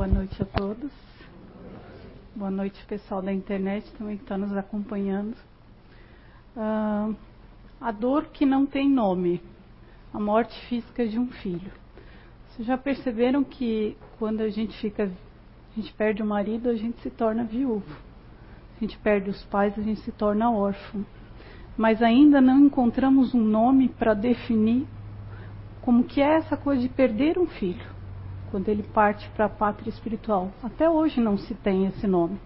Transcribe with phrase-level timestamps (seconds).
[0.00, 0.90] Boa noite a todos.
[2.34, 5.36] Boa noite, pessoal da internet também que está nos acompanhando.
[6.56, 7.14] Uh,
[7.78, 9.42] a dor que não tem nome,
[10.10, 11.70] a morte física de um filho.
[12.48, 16.98] Vocês já perceberam que quando a gente fica, a gente perde o marido, a gente
[17.02, 17.94] se torna viúvo.
[18.78, 21.04] A gente perde os pais, a gente se torna órfão.
[21.76, 24.86] Mas ainda não encontramos um nome para definir
[25.82, 27.99] como que é essa coisa de perder um filho,
[28.50, 30.50] quando ele parte para a pátria espiritual.
[30.62, 32.38] Até hoje não se tem esse nome.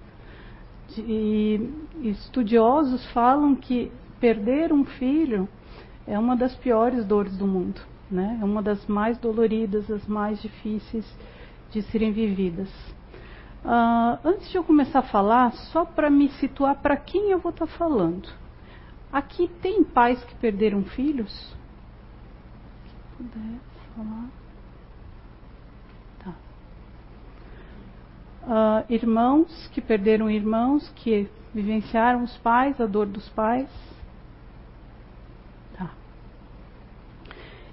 [0.99, 1.71] E
[2.03, 3.91] estudiosos falam que
[4.21, 5.49] perder um filho
[6.07, 8.39] é uma das piores dores do mundo, né?
[8.41, 11.07] É uma das mais doloridas, as mais difíceis
[11.71, 12.69] de serem vividas.
[13.65, 17.51] Uh, antes de eu começar a falar, só para me situar para quem eu vou
[17.51, 18.29] estar tá falando.
[19.11, 21.55] Aqui tem pais que perderam filhos?
[23.17, 23.61] puder
[23.95, 24.29] falar.
[26.23, 26.35] Tá.
[28.47, 33.69] Uh, irmãos que perderam irmãos, que vivenciaram os pais, a dor dos pais.
[35.77, 35.91] Tá.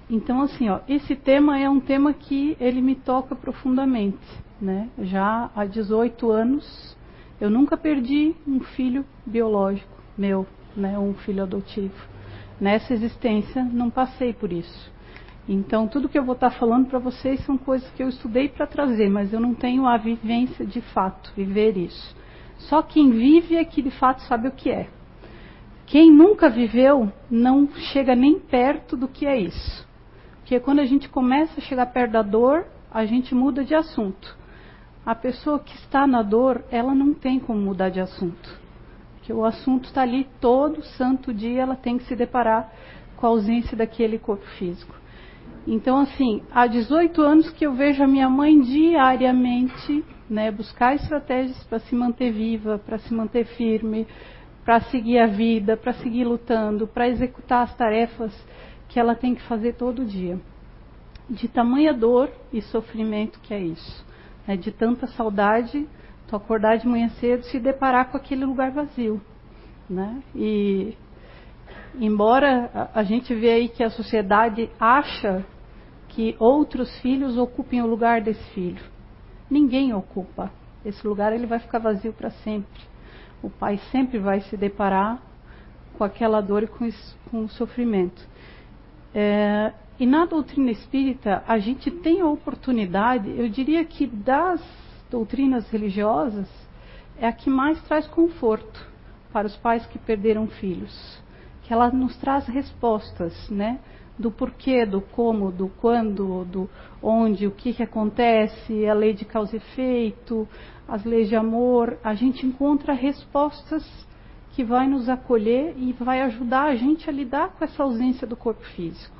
[0.08, 4.18] Então, assim, ó, esse tema é um tema que ele me toca profundamente,
[4.60, 4.88] né?
[5.00, 6.96] Já há 18 anos,
[7.38, 10.98] eu nunca perdi um filho biológico meu, né?
[10.98, 11.94] Um filho adotivo.
[12.58, 14.90] Nessa existência, não passei por isso.
[15.48, 18.66] Então, tudo que eu vou estar falando para vocês são coisas que eu estudei para
[18.66, 22.14] trazer, mas eu não tenho a vivência de fato, viver isso.
[22.58, 24.88] Só quem vive é que de fato sabe o que é.
[25.86, 29.86] Quem nunca viveu não chega nem perto do que é isso.
[30.38, 34.36] Porque quando a gente começa a chegar perto da dor, a gente muda de assunto.
[35.04, 38.60] A pessoa que está na dor, ela não tem como mudar de assunto.
[39.16, 42.72] Porque o assunto está ali todo santo dia, ela tem que se deparar
[43.16, 45.01] com a ausência daquele corpo físico.
[45.66, 51.62] Então, assim, há 18 anos que eu vejo a minha mãe diariamente né, buscar estratégias
[51.64, 54.06] para se manter viva, para se manter firme,
[54.64, 58.32] para seguir a vida, para seguir lutando, para executar as tarefas
[58.88, 60.40] que ela tem que fazer todo dia.
[61.28, 64.04] De tamanha dor e sofrimento que é isso.
[64.46, 65.86] Né, de tanta saudade,
[66.26, 69.20] tu acordar de manhã cedo e se deparar com aquele lugar vazio.
[69.88, 70.22] Né?
[70.34, 70.96] E
[71.94, 75.44] embora a gente vê aí que a sociedade acha
[76.14, 78.82] que outros filhos ocupem o lugar desse filho.
[79.50, 80.50] Ninguém ocupa.
[80.84, 82.82] Esse lugar ele vai ficar vazio para sempre.
[83.42, 85.20] O pai sempre vai se deparar
[85.96, 88.22] com aquela dor e com, isso, com o sofrimento.
[89.14, 94.62] É, e na doutrina espírita, a gente tem a oportunidade, eu diria que das
[95.10, 96.48] doutrinas religiosas,
[97.18, 98.88] é a que mais traz conforto
[99.32, 101.20] para os pais que perderam filhos.
[101.62, 103.78] Que ela nos traz respostas, né?
[104.18, 106.68] Do porquê, do como, do quando, do
[107.02, 110.48] onde, o que, que acontece, a lei de causa e efeito,
[110.86, 113.84] as leis de amor, a gente encontra respostas
[114.52, 118.36] que vai nos acolher e vai ajudar a gente a lidar com essa ausência do
[118.36, 119.16] corpo físico.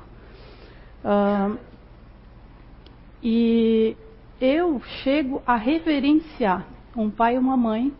[1.03, 1.57] Uh,
[3.21, 3.97] e
[4.39, 7.91] eu chego a reverenciar um pai e uma mãe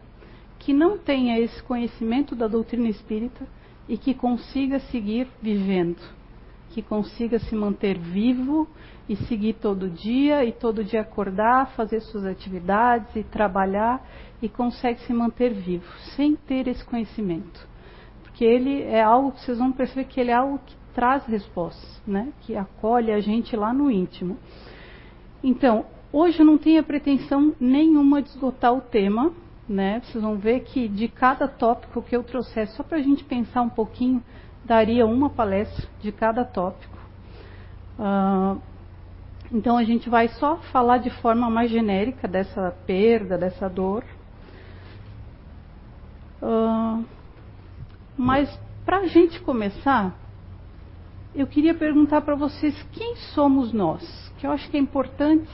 [0.60, 3.46] que não tenha esse conhecimento da doutrina espírita
[3.90, 6.00] e que consiga seguir vivendo
[6.74, 8.68] que consiga se manter vivo
[9.08, 14.04] e seguir todo dia e todo dia acordar, fazer suas atividades e trabalhar
[14.42, 15.86] e consegue se manter vivo
[16.16, 17.68] sem ter esse conhecimento.
[18.24, 22.02] Porque ele é algo que vocês vão perceber que ele é algo que traz respostas,
[22.08, 22.34] né?
[22.42, 24.38] Que acolhe a gente lá no íntimo.
[25.44, 29.32] Então, hoje não tenho pretensão nenhuma de esgotar o tema,
[29.70, 30.02] né?
[30.02, 33.62] Vocês vão ver que de cada tópico que eu trouxer, só para a gente pensar
[33.62, 34.24] um pouquinho,
[34.64, 36.98] daria uma palestra de cada tópico.
[38.00, 38.62] Uh,
[39.52, 44.04] então a gente vai só falar de forma mais genérica dessa perda, dessa dor.
[46.42, 47.04] Uh,
[48.18, 48.50] mas
[48.86, 50.14] para a gente começar,
[51.36, 55.50] eu queria perguntar para vocês quem somos nós, que eu acho que é importante,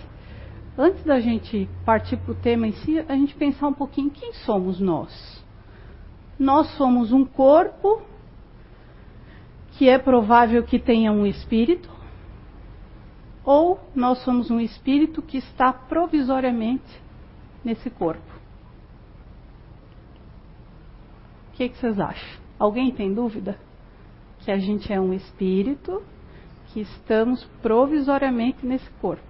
[0.77, 4.33] antes da gente partir para o tema em si, a gente pensar um pouquinho quem
[4.33, 5.43] somos nós.
[6.37, 8.01] Nós somos um corpo
[9.79, 11.89] que é provável que tenha um espírito,
[13.45, 17.01] ou nós somos um espírito que está provisoriamente
[17.63, 18.29] nesse corpo.
[21.47, 22.41] O que, que vocês acham?
[22.59, 23.57] Alguém tem dúvida?
[24.39, 26.03] Que a gente é um espírito
[26.73, 29.23] que estamos provisoriamente nesse corpo.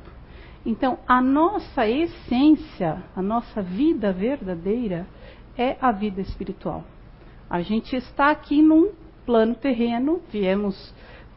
[0.66, 5.06] Então, a nossa essência, a nossa vida verdadeira
[5.56, 6.84] é a vida espiritual.
[7.48, 8.92] A gente está aqui num
[9.30, 10.92] plano terreno, viemos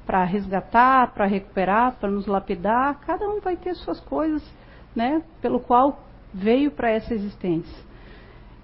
[0.07, 2.99] para resgatar, para recuperar, para nos lapidar.
[3.01, 4.43] Cada um vai ter suas coisas,
[4.97, 6.01] né, pelo qual
[6.33, 7.85] veio para essa existência.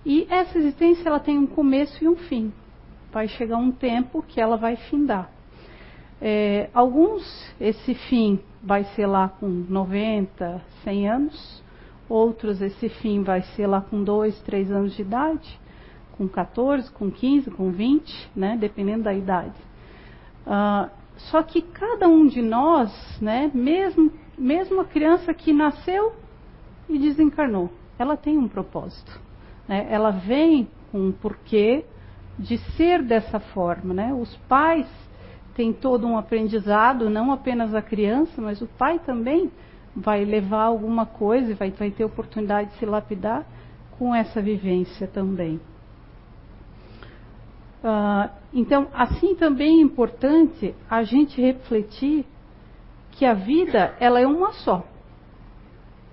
[0.03, 2.51] E essa existência ela tem um começo e um fim.
[3.13, 5.29] Vai chegar um tempo que ela vai findar.
[6.23, 7.23] É, alguns,
[7.61, 11.63] esse fim vai ser lá com 90, 100 anos.
[12.09, 15.61] Outros, esse fim vai ser lá com 2, 3 anos de idade.
[16.19, 18.59] Com 14, com 15, com 20, né?
[18.59, 19.55] Dependendo da idade.
[20.47, 23.51] Uh, só que cada um de nós, né?
[23.55, 26.13] Mesmo, mesmo a criança que nasceu
[26.89, 29.21] e desencarnou, ela tem um propósito.
[29.67, 29.87] Né?
[29.91, 31.85] Ela vem com um porquê
[32.39, 33.93] de ser dessa forma.
[33.93, 34.15] Né?
[34.15, 34.87] Os pais
[35.55, 39.51] têm todo um aprendizado, não apenas a criança, mas o pai também
[39.95, 43.45] vai levar alguma coisa, vai, vai ter oportunidade de se lapidar
[43.99, 45.61] com essa vivência também.
[47.83, 52.27] Uh, então, assim também é importante a gente refletir
[53.13, 54.85] que a vida ela é uma só.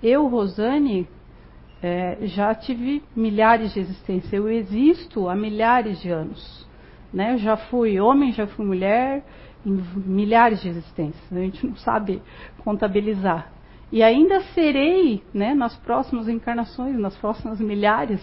[0.02, 1.08] Eu, Rosane,
[1.82, 4.34] é, já tive milhares de existências.
[4.34, 6.68] Eu existo há milhares de anos.
[7.14, 7.38] Né?
[7.38, 9.24] Já fui homem, já fui mulher,
[9.66, 11.32] em milhares de existências.
[11.32, 12.22] A gente não sabe
[12.64, 13.52] contabilizar.
[13.92, 18.22] E ainda serei né, nas próximas encarnações, nas próximas milhares,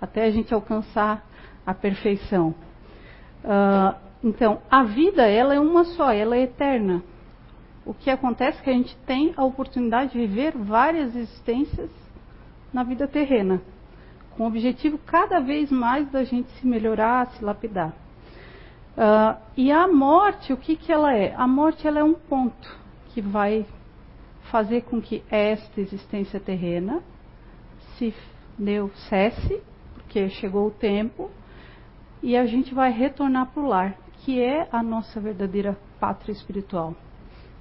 [0.00, 1.24] até a gente alcançar
[1.66, 2.54] a perfeição.
[3.44, 7.02] Uh, então, a vida ela é uma só, ela é eterna.
[7.84, 11.90] O que acontece é que a gente tem a oportunidade de viver várias existências
[12.72, 13.60] na vida terrena,
[14.36, 17.92] com o objetivo cada vez mais da gente se melhorar, se lapidar.
[18.96, 21.34] Uh, e a morte, o que, que ela é?
[21.34, 22.78] A morte ela é um ponto
[23.08, 23.64] que vai
[24.50, 27.02] fazer com que esta existência terrena
[27.96, 28.14] se
[28.58, 29.60] deu cesse,
[29.94, 31.30] porque chegou o tempo,
[32.22, 36.94] e a gente vai retornar para o lar, que é a nossa verdadeira pátria espiritual,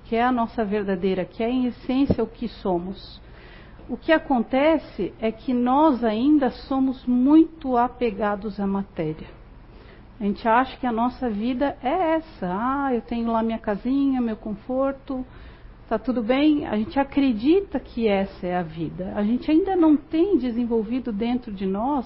[0.06, 3.22] que é a nossa verdadeira, que é em essência o que somos.
[3.88, 9.28] O que acontece é que nós ainda somos muito apegados à matéria.
[10.20, 12.46] A gente acha que a nossa vida é essa.
[12.46, 15.26] Ah, eu tenho lá minha casinha, meu conforto,
[15.88, 16.68] tá tudo bem.
[16.68, 19.14] A gente acredita que essa é a vida.
[19.16, 22.06] A gente ainda não tem desenvolvido dentro de nós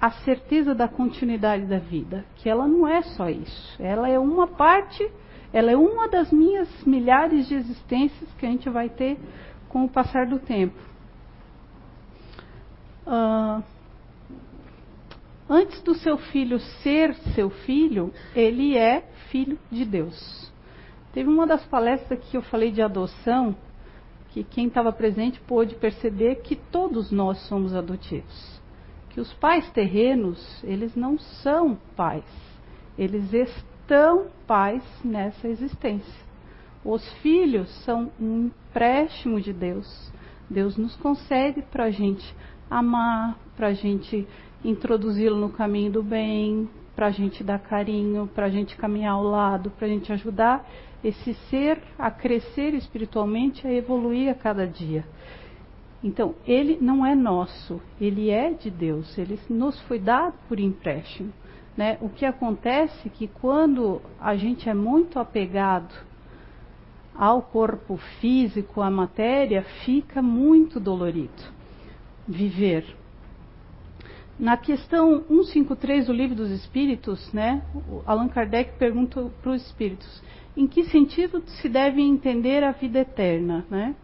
[0.00, 3.82] a certeza da continuidade da vida, que ela não é só isso.
[3.82, 5.10] Ela é uma parte,
[5.52, 9.18] ela é uma das minhas milhares de existências que a gente vai ter
[9.68, 10.78] com o passar do tempo.
[13.06, 13.62] Uh,
[15.48, 20.52] antes do seu filho ser seu filho, ele é filho de Deus.
[21.12, 23.56] Teve uma das palestras que eu falei de adoção,
[24.30, 28.53] que quem estava presente pôde perceber que todos nós somos adotivos.
[29.14, 32.24] Que os pais terrenos, eles não são pais,
[32.98, 36.24] eles estão pais nessa existência.
[36.84, 40.12] Os filhos são um empréstimo de Deus.
[40.50, 42.34] Deus nos concede para a gente
[42.68, 44.26] amar, para a gente
[44.64, 49.22] introduzi-lo no caminho do bem, para a gente dar carinho, para a gente caminhar ao
[49.22, 50.68] lado, para a gente ajudar
[51.04, 55.04] esse ser a crescer espiritualmente, a evoluir a cada dia.
[56.04, 61.32] Então, ele não é nosso, ele é de Deus, ele nos foi dado por empréstimo.
[61.74, 61.96] Né?
[62.02, 65.94] O que acontece é que quando a gente é muito apegado
[67.14, 71.42] ao corpo físico, à matéria, fica muito dolorido
[72.28, 72.84] viver.
[74.38, 77.62] Na questão 153 do Livro dos Espíritos, né,
[78.04, 80.22] Allan Kardec pergunta para os espíritos:
[80.54, 83.64] em que sentido se deve entender a vida eterna?
[83.70, 83.94] Né?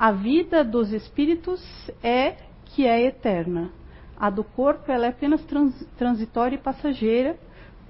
[0.00, 1.60] A vida dos espíritos
[2.02, 3.70] é que é eterna.
[4.18, 7.38] A do corpo ela é apenas trans, transitória e passageira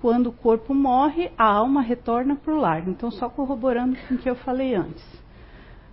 [0.01, 2.89] quando o corpo morre, a alma retorna para o lar.
[2.89, 5.05] Então, só corroborando com o que eu falei antes.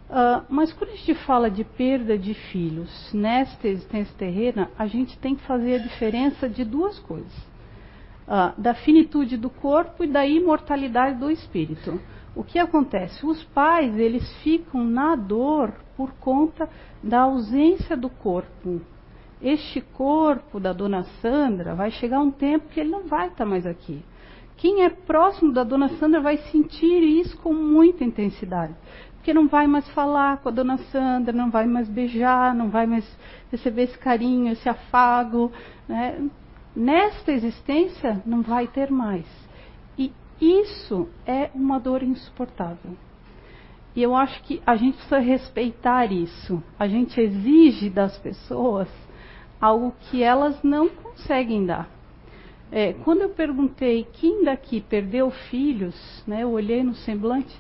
[0.10, 5.20] Uh, mas quando a gente fala de perda de filhos nesta existência terrena, a gente
[5.20, 7.38] tem que fazer a diferença de duas coisas:
[8.28, 12.02] uh, da finitude do corpo e da imortalidade do espírito.
[12.38, 13.26] O que acontece?
[13.26, 16.70] Os pais eles ficam na dor por conta
[17.04, 18.80] da ausência do corpo
[19.42, 23.66] este corpo da dona Sandra vai chegar um tempo que ele não vai estar mais
[23.66, 24.04] aqui.
[24.56, 28.74] Quem é próximo da dona Sandra vai sentir isso com muita intensidade.
[29.14, 32.88] Porque não vai mais falar com a dona Sandra, não vai mais beijar, não vai
[32.88, 33.06] mais
[33.52, 35.52] receber esse carinho, esse afago.
[35.88, 36.28] Né?
[36.76, 39.28] Nesta existência, não vai ter mais.
[40.40, 42.92] Isso é uma dor insuportável.
[43.96, 46.62] E eu acho que a gente precisa respeitar isso.
[46.78, 48.88] A gente exige das pessoas
[49.60, 51.90] algo que elas não conseguem dar.
[52.72, 55.96] É, quando eu perguntei quem daqui perdeu filhos,
[56.28, 57.60] né, eu olhei no semblante,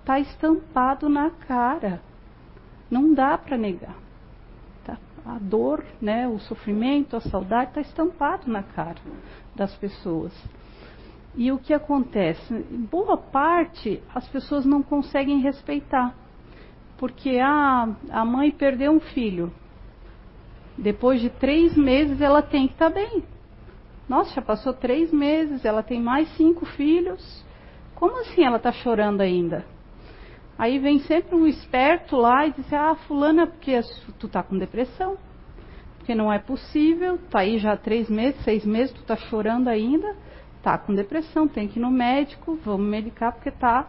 [0.00, 2.00] está estampado na cara.
[2.90, 3.96] Não dá para negar.
[4.84, 9.00] Tá a dor, né, o sofrimento, a saudade está estampado na cara
[9.54, 10.32] das pessoas.
[11.36, 12.54] E o que acontece?
[12.90, 16.14] Boa parte as pessoas não conseguem respeitar.
[16.96, 19.52] Porque a, a mãe perdeu um filho.
[20.78, 23.24] Depois de três meses ela tem que estar tá bem.
[24.08, 27.44] Nossa, já passou três meses, ela tem mais cinco filhos.
[27.94, 29.64] Como assim ela está chorando ainda?
[30.58, 33.80] Aí vem sempre um esperto lá e diz: Ah, fulana, porque
[34.18, 35.16] tu tá com depressão.
[35.98, 40.14] Porque não é possível, tá aí já três meses, seis meses, tu tá chorando ainda,
[40.64, 43.86] tá com depressão, tem que ir no médico, vamos medicar porque tá,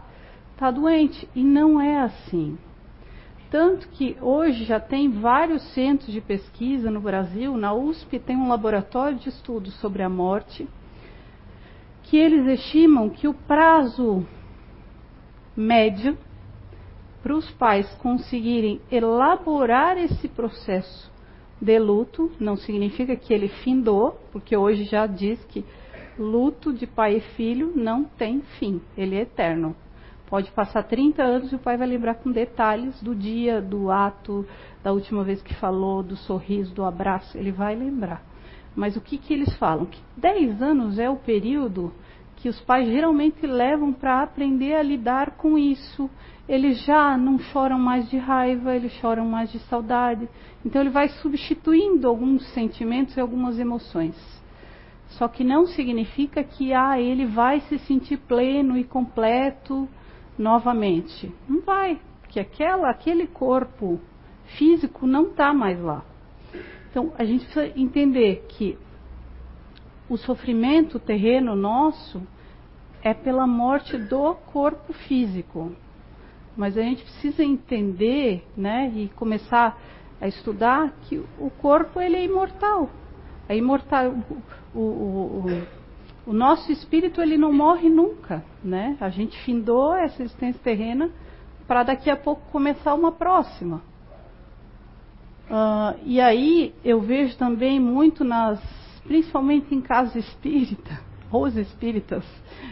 [0.58, 1.27] tá doente.
[1.34, 2.58] E não é assim.
[3.50, 8.50] Tanto que hoje já tem vários centros de pesquisa no Brasil, na USP tem um
[8.50, 10.67] laboratório de estudos sobre a morte,
[12.03, 14.27] que eles estimam que o prazo
[15.55, 16.17] médio
[17.24, 21.10] para os pais conseguirem elaborar esse processo
[21.62, 25.63] de luto, não significa que ele findou, porque hoje já diz que
[26.17, 29.75] luto de pai e filho não tem fim, ele é eterno.
[30.27, 34.45] Pode passar 30 anos e o pai vai lembrar com detalhes do dia, do ato,
[34.84, 38.24] da última vez que falou, do sorriso, do abraço, ele vai lembrar.
[38.75, 39.86] Mas o que, que eles falam?
[39.86, 41.93] Que 10 anos é o período
[42.36, 46.10] que os pais geralmente levam para aprender a lidar com isso.
[46.48, 50.27] Eles já não choram mais de raiva, eles choram mais de saudade.
[50.63, 54.15] Então ele vai substituindo alguns sentimentos e algumas emoções.
[55.09, 59.88] Só que não significa que ah, ele vai se sentir pleno e completo
[60.38, 61.31] novamente.
[61.47, 64.00] Não vai, porque aquela, aquele corpo
[64.57, 66.03] físico não está mais lá.
[66.89, 68.77] Então a gente precisa entender que
[70.09, 72.21] o sofrimento terreno nosso
[73.01, 75.71] é pela morte do corpo físico.
[76.55, 79.77] Mas a gente precisa entender, né, e começar
[80.21, 82.89] a estudar que o corpo ele é imortal.
[83.50, 84.15] É imortal.
[84.75, 85.46] O, o,
[86.27, 88.98] o, o nosso espírito ele não morre nunca, né?
[89.00, 91.10] A gente findou essa existência terrena
[91.67, 93.82] para daqui a pouco começar uma próxima.
[95.50, 98.60] Uh, e aí eu vejo também muito nas,
[99.03, 101.00] principalmente em casa espírita,
[101.32, 102.24] os espíritas,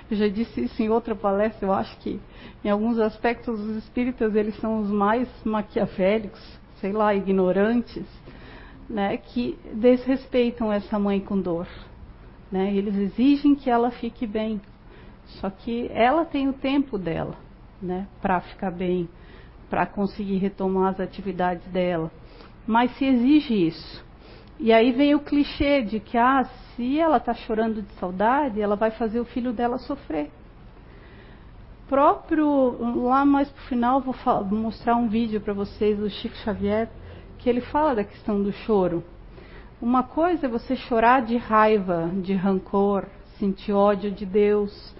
[0.10, 2.20] eu já disse isso em outra palestra, eu acho que
[2.64, 6.42] em alguns aspectos os espíritas eles são os mais maquiavélicos,
[6.80, 8.06] sei lá, ignorantes,
[8.90, 11.68] né, que desrespeitam essa mãe com dor.
[12.54, 12.72] Né?
[12.72, 14.62] Eles exigem que ela fique bem.
[15.26, 17.36] Só que ela tem o tempo dela,
[17.82, 19.10] né, para ficar bem,
[19.72, 22.12] para conseguir retomar as atividades dela.
[22.68, 24.06] Mas se exige isso.
[24.60, 28.76] E aí vem o clichê de que, ah, se ela está chorando de saudade, ela
[28.76, 30.30] vai fazer o filho dela sofrer.
[31.90, 34.14] Próprio, lá mais pro final, vou,
[34.48, 36.88] vou mostrar um vídeo para vocês do Chico Xavier,
[37.40, 39.04] que ele fala da questão do choro.
[39.84, 43.04] Uma coisa é você chorar de raiva, de rancor,
[43.38, 44.96] sentir ódio de Deus,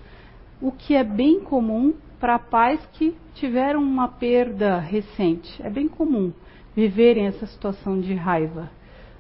[0.62, 5.64] o que é bem comum para pais que tiveram uma perda recente.
[5.64, 6.34] É bem comum
[6.76, 8.70] viverem essa situação de raiva.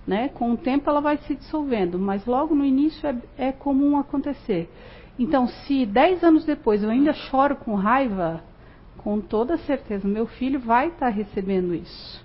[0.05, 0.27] Né?
[0.27, 4.69] Com o tempo ela vai se dissolvendo, mas logo no início é, é comum acontecer.
[5.17, 8.43] Então, se dez anos depois eu ainda choro com raiva,
[8.97, 12.21] com toda certeza meu filho vai estar tá recebendo isso.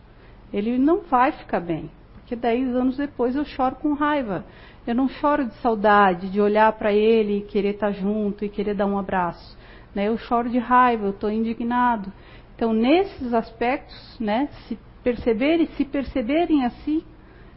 [0.53, 1.89] Ele não vai ficar bem,
[2.29, 4.45] porque dez anos depois eu choro com raiva.
[4.87, 8.51] Eu não choro de saudade, de olhar para ele e querer estar tá junto e
[8.51, 9.57] querer dar um abraço.
[9.95, 10.09] Né?
[10.09, 12.13] Eu choro de raiva, eu estou indignado.
[12.55, 17.03] Então, nesses aspectos, né, se perceberem, se perceberem assim,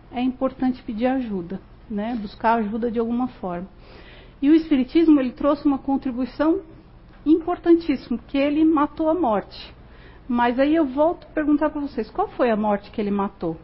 [0.10, 1.60] é importante pedir ajuda,
[1.90, 2.18] né?
[2.22, 3.68] buscar ajuda de alguma forma.
[4.42, 6.62] E o Espiritismo ele trouxe uma contribuição
[7.26, 9.76] importantíssima, que ele matou a morte.
[10.30, 13.58] Mas aí eu volto a perguntar para vocês, qual foi a morte que ele matou?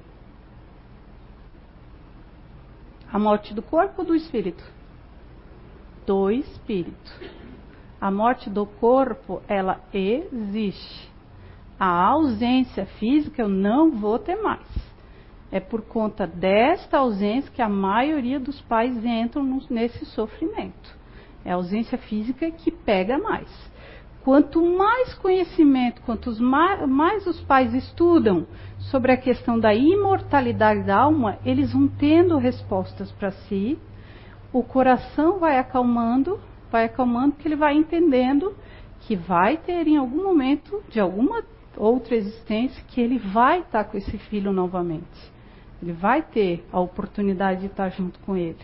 [3.12, 4.64] A morte do corpo ou do espírito?
[6.06, 7.12] Do espírito.
[8.00, 11.10] A morte do corpo, ela existe.
[11.80, 14.68] A ausência física eu não vou ter mais.
[15.52, 20.98] É por conta desta ausência que a maioria dos pais entram nesse sofrimento.
[21.46, 23.50] É a ausência física que pega mais.
[24.28, 28.46] Quanto mais conhecimento, quanto mais, os pais estudam
[28.78, 33.80] sobre a questão da imortalidade da alma, eles vão tendo respostas para si,
[34.52, 38.54] o coração vai acalmando, vai acalmando, porque ele vai entendendo
[39.00, 41.42] que vai ter em algum momento, de alguma
[41.78, 45.32] outra existência, que ele vai estar com esse filho novamente.
[45.82, 48.60] Ele vai ter a oportunidade de estar junto com ele.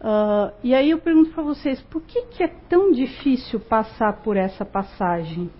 [0.00, 4.36] Uh, e aí eu pergunto para vocês, por que, que é tão difícil passar por
[4.36, 5.50] essa passagem?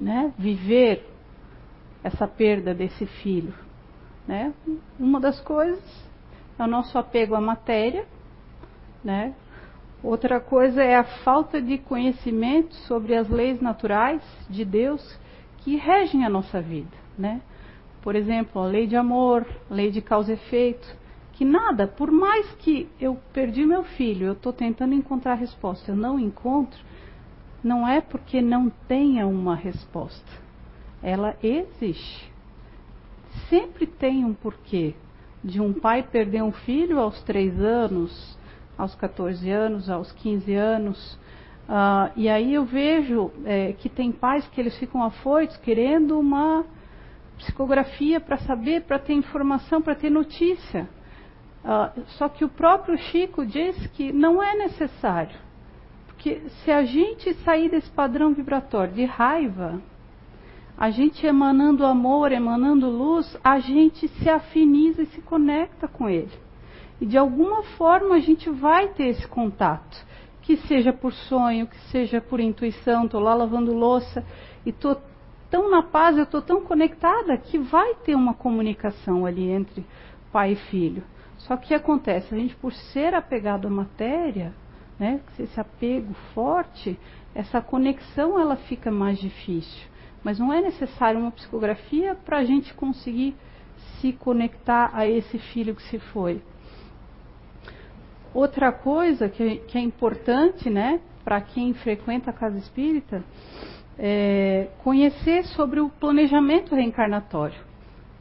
[0.00, 0.32] Né?
[0.38, 1.06] Viver
[2.02, 3.54] essa perda desse filho?
[4.26, 4.54] Né?
[4.98, 5.82] Uma das coisas
[6.58, 8.06] é o nosso apego à matéria,
[9.02, 9.34] né?
[10.02, 15.18] Outra coisa é a falta de conhecimento sobre as leis naturais de Deus
[15.58, 17.40] que regem a nossa vida, né?
[18.02, 20.86] Por exemplo, a lei de amor, lei de causa e efeito,
[21.34, 25.96] que nada, por mais que eu perdi meu filho, eu estou tentando encontrar resposta, eu
[25.96, 26.78] não encontro,
[27.62, 30.30] não é porque não tenha uma resposta.
[31.02, 32.32] Ela existe.
[33.48, 34.94] Sempre tem um porquê
[35.42, 38.38] de um pai perder um filho aos três anos,
[38.78, 41.14] aos 14 anos, aos 15 anos.
[41.68, 46.64] Uh, e aí eu vejo é, que tem pais que eles ficam afoitos querendo uma
[47.38, 50.88] psicografia para saber, para ter informação, para ter notícia.
[51.64, 55.36] Uh, só que o próprio Chico diz que não é necessário.
[56.06, 59.80] Porque se a gente sair desse padrão vibratório de raiva,
[60.76, 66.32] a gente emanando amor, emanando luz, a gente se afiniza e se conecta com ele.
[67.00, 69.96] E de alguma forma a gente vai ter esse contato.
[70.42, 74.22] Que seja por sonho, que seja por intuição, estou lá lavando louça
[74.66, 75.00] e estou
[75.50, 79.86] tão na paz, eu estou tão conectada que vai ter uma comunicação ali entre
[80.30, 81.02] pai e filho.
[81.44, 82.34] Só que acontece?
[82.34, 84.52] A gente, por ser apegado à matéria,
[84.98, 86.98] né, esse apego forte,
[87.34, 89.88] essa conexão ela fica mais difícil.
[90.22, 93.36] Mas não é necessário uma psicografia para a gente conseguir
[94.00, 96.40] se conectar a esse filho que se foi.
[98.32, 103.22] Outra coisa que, que é importante, né, para quem frequenta a casa espírita,
[103.98, 107.60] é conhecer sobre o planejamento reencarnatório.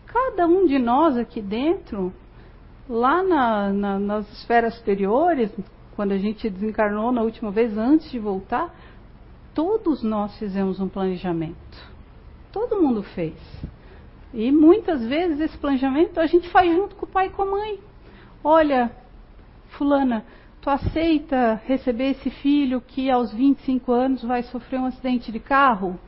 [0.05, 2.13] Cada um de nós aqui dentro
[2.89, 5.51] Lá na, na, nas esferas superiores,
[5.95, 8.73] quando a gente desencarnou na última vez, antes de voltar,
[9.53, 11.93] todos nós fizemos um planejamento.
[12.51, 13.35] Todo mundo fez.
[14.33, 17.51] E muitas vezes esse planejamento a gente faz junto com o pai e com a
[17.51, 17.79] mãe.
[18.43, 18.91] Olha,
[19.77, 20.25] fulana,
[20.59, 25.99] tu aceita receber esse filho que aos 25 anos vai sofrer um acidente de carro?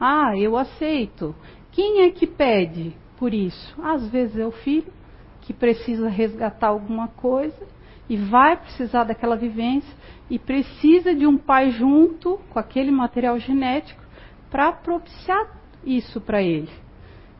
[0.00, 1.34] Ah, eu aceito.
[1.70, 3.74] Quem é que pede por isso?
[3.82, 4.92] Às vezes é o filho,
[5.46, 7.66] que precisa resgatar alguma coisa
[8.08, 9.96] e vai precisar daquela vivência
[10.28, 14.02] e precisa de um pai junto com aquele material genético
[14.50, 15.46] para propiciar
[15.84, 16.68] isso para ele.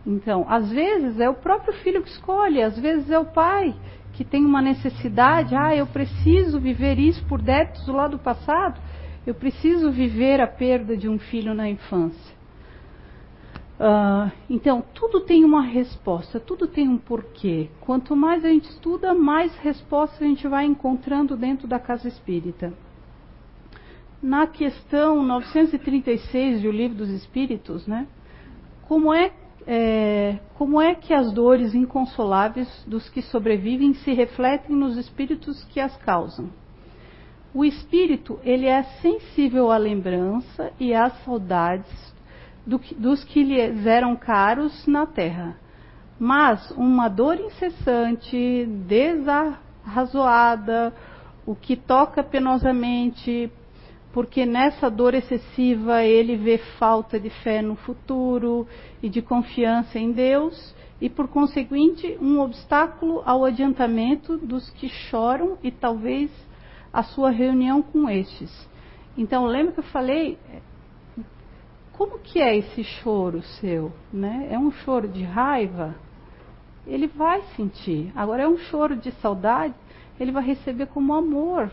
[0.07, 3.75] Então, às vezes é o próprio filho que escolhe, às vezes é o pai
[4.13, 8.81] que tem uma necessidade, ah, eu preciso viver isso por débitos do lado passado,
[9.27, 12.36] eu preciso viver a perda de um filho na infância.
[13.79, 17.69] Uh, então, tudo tem uma resposta, tudo tem um porquê.
[17.81, 22.73] Quanto mais a gente estuda, mais respostas a gente vai encontrando dentro da casa espírita.
[24.23, 28.07] Na questão 936 do Livro dos Espíritos, né,
[28.89, 29.31] como, é,
[29.67, 35.81] é, como é que as dores inconsoláveis dos que sobrevivem se refletem nos espíritos que
[35.81, 36.49] as causam?
[37.53, 42.16] O espírito ele é sensível à lembrança e às saudades
[42.67, 45.57] do que, dos que lhes eram caros na terra.
[46.19, 50.93] Mas uma dor incessante, desarrazoada,
[51.45, 53.51] o que toca penosamente,
[54.13, 58.67] porque nessa dor excessiva ele vê falta de fé no futuro
[59.03, 65.59] e de confiança em Deus, e por conseguinte um obstáculo ao adiantamento dos que choram
[65.63, 66.31] e talvez
[66.93, 68.67] a sua reunião com estes.
[69.19, 70.39] Então, lembra que eu falei,
[71.97, 73.93] como que é esse choro seu?
[74.13, 74.49] Né?
[74.51, 75.95] É um choro de raiva?
[76.87, 78.13] Ele vai sentir.
[78.15, 79.75] Agora, é um choro de saudade?
[80.21, 81.71] Ele vai receber como amor.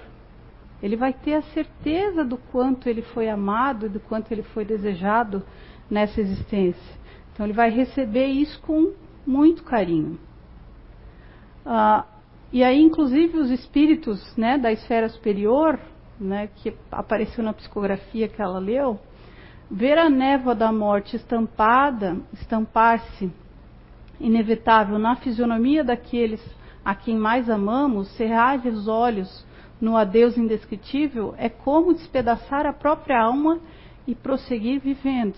[0.82, 4.66] Ele vai ter a certeza do quanto ele foi amado e do quanto ele foi
[4.66, 5.44] desejado
[5.90, 6.98] nessa existência.
[7.32, 8.94] Então, ele vai receber isso com
[9.26, 10.18] muito carinho.
[11.66, 12.06] Ah,
[12.52, 15.80] e aí, inclusive, os espíritos né, da esfera superior,
[16.20, 19.00] né, que apareceu na psicografia que ela leu,
[19.69, 23.32] Ver a névoa da morte estampada, estampar-se
[24.19, 26.41] inevitável na fisionomia daqueles
[26.84, 29.45] a quem mais amamos, cerrar os olhos
[29.80, 33.60] no adeus indescritível, é como despedaçar a própria alma
[34.06, 35.38] e prosseguir vivendo.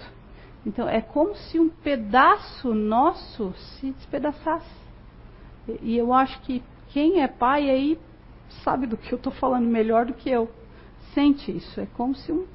[0.65, 4.85] Então, é como se um pedaço nosso se despedaçasse.
[5.81, 7.99] E eu acho que quem é pai aí
[8.63, 10.49] sabe do que eu estou falando melhor do que eu.
[11.13, 11.79] Sente isso.
[11.79, 12.45] É como se um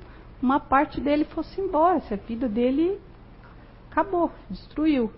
[0.42, 2.98] uma parte dele fosse embora, se a vida dele
[3.90, 5.12] acabou, destruiu.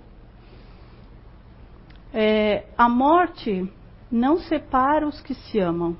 [2.13, 3.71] É, a morte
[4.11, 5.97] não separa os que se amam.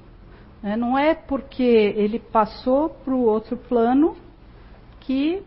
[0.63, 0.77] Né?
[0.77, 4.17] Não é porque ele passou para o outro plano
[5.01, 5.43] que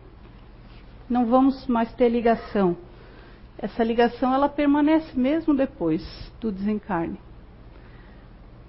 [1.08, 2.76] não vamos mais ter ligação.
[3.58, 6.02] essa ligação ela permanece mesmo depois
[6.40, 7.18] do desencarne.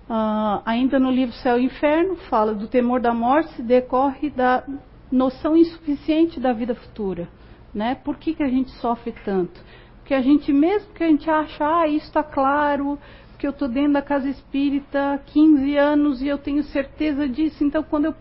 [0.10, 4.64] Uh, ainda no livro Céu e Inferno, fala do temor da morte decorre da
[5.12, 7.28] noção insuficiente da vida futura.
[7.74, 7.96] Né?
[7.96, 9.60] Por que, que a gente sofre tanto?
[10.00, 12.98] Porque a gente, mesmo que a gente acha, ah, isso está claro,
[13.38, 17.64] que eu estou dentro da casa espírita há 15 anos e eu tenho certeza disso,
[17.64, 18.16] então quando eu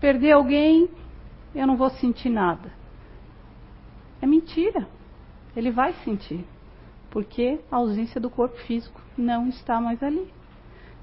[0.00, 0.88] perder alguém,
[1.54, 2.72] eu não vou sentir nada.
[4.20, 4.86] É mentira.
[5.56, 6.44] Ele vai sentir.
[7.10, 10.32] Porque a ausência do corpo físico não está mais ali.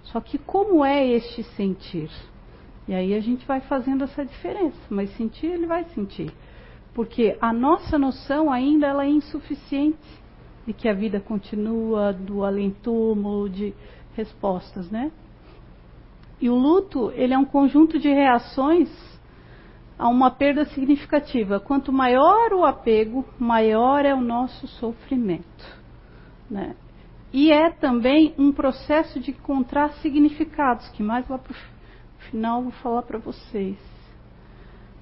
[0.04, 2.10] Só que como é este sentir?
[2.88, 6.32] E aí a gente vai fazendo essa diferença, mas sentir ele vai sentir.
[6.94, 9.98] Porque a nossa noção ainda ela é insuficiente
[10.66, 13.74] de que a vida continua, do além-túmulo, de
[14.16, 15.12] respostas, né?
[16.40, 18.90] E o luto, ele é um conjunto de reações
[19.98, 21.60] a uma perda significativa.
[21.60, 25.78] Quanto maior o apego, maior é o nosso sofrimento.
[26.50, 26.76] Né?
[27.34, 31.56] E é também um processo de encontrar significados, que mais lá para o
[32.30, 33.78] final vou falar para vocês.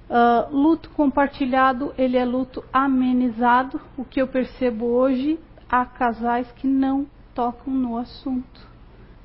[0.08, 3.80] Uh, luto compartilhado, ele é luto amenizado.
[3.96, 8.60] O que eu percebo hoje, há casais que não tocam no assunto,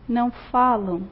[0.09, 1.03] não falam,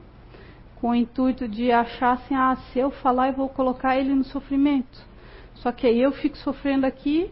[0.80, 4.24] com o intuito de achar assim, ah, se eu falar eu vou colocar ele no
[4.24, 4.98] sofrimento.
[5.54, 7.30] Só que aí eu fico sofrendo aqui,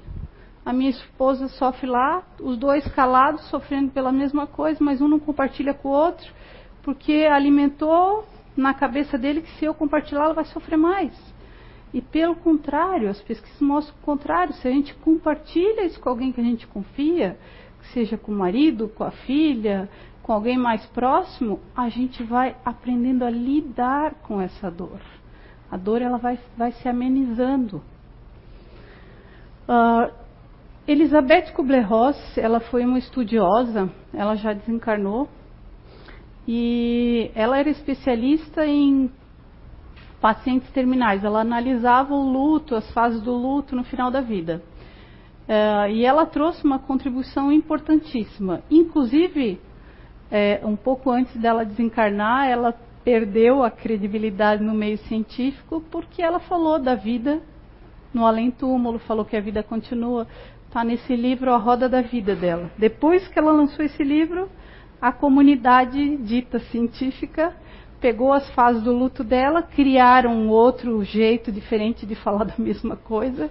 [0.65, 5.19] a minha esposa sofre lá, os dois calados sofrendo pela mesma coisa, mas um não
[5.19, 6.31] compartilha com o outro,
[6.83, 8.25] porque alimentou
[8.59, 11.13] na cabeça dele que se eu compartilhar ela vai sofrer mais.
[11.95, 16.33] E pelo contrário, as pesquisas mostram o contrário, se a gente compartilha isso com alguém
[16.33, 17.39] que a gente confia,
[17.95, 19.89] seja com o marido, com a filha,
[20.23, 25.01] com alguém mais próximo, a gente vai aprendendo a lidar com essa dor.
[25.71, 27.83] A dor ela vai, vai se amenizando.
[29.69, 30.13] Uh,
[30.87, 35.29] Elizabeth Kubler-Ross, ela foi uma estudiosa, ela já desencarnou,
[36.51, 39.11] e ela era especialista em
[40.19, 41.23] pacientes terminais.
[41.23, 44.63] Ela analisava o luto, as fases do luto no final da vida.
[45.47, 48.63] Uh, e ela trouxe uma contribuição importantíssima.
[48.71, 49.61] Inclusive,
[50.31, 56.39] é, um pouco antes dela desencarnar, ela perdeu a credibilidade no meio científico porque ela
[56.39, 57.43] falou da vida
[58.13, 60.27] no além-túmulo, falou que a vida continua.
[60.67, 62.71] Está nesse livro A Roda da Vida dela.
[62.79, 64.51] Depois que ela lançou esse livro,
[65.01, 67.55] a comunidade dita científica
[68.01, 72.97] pegou as fases do luto dela, criaram um outro jeito diferente de falar da mesma
[72.97, 73.51] coisa,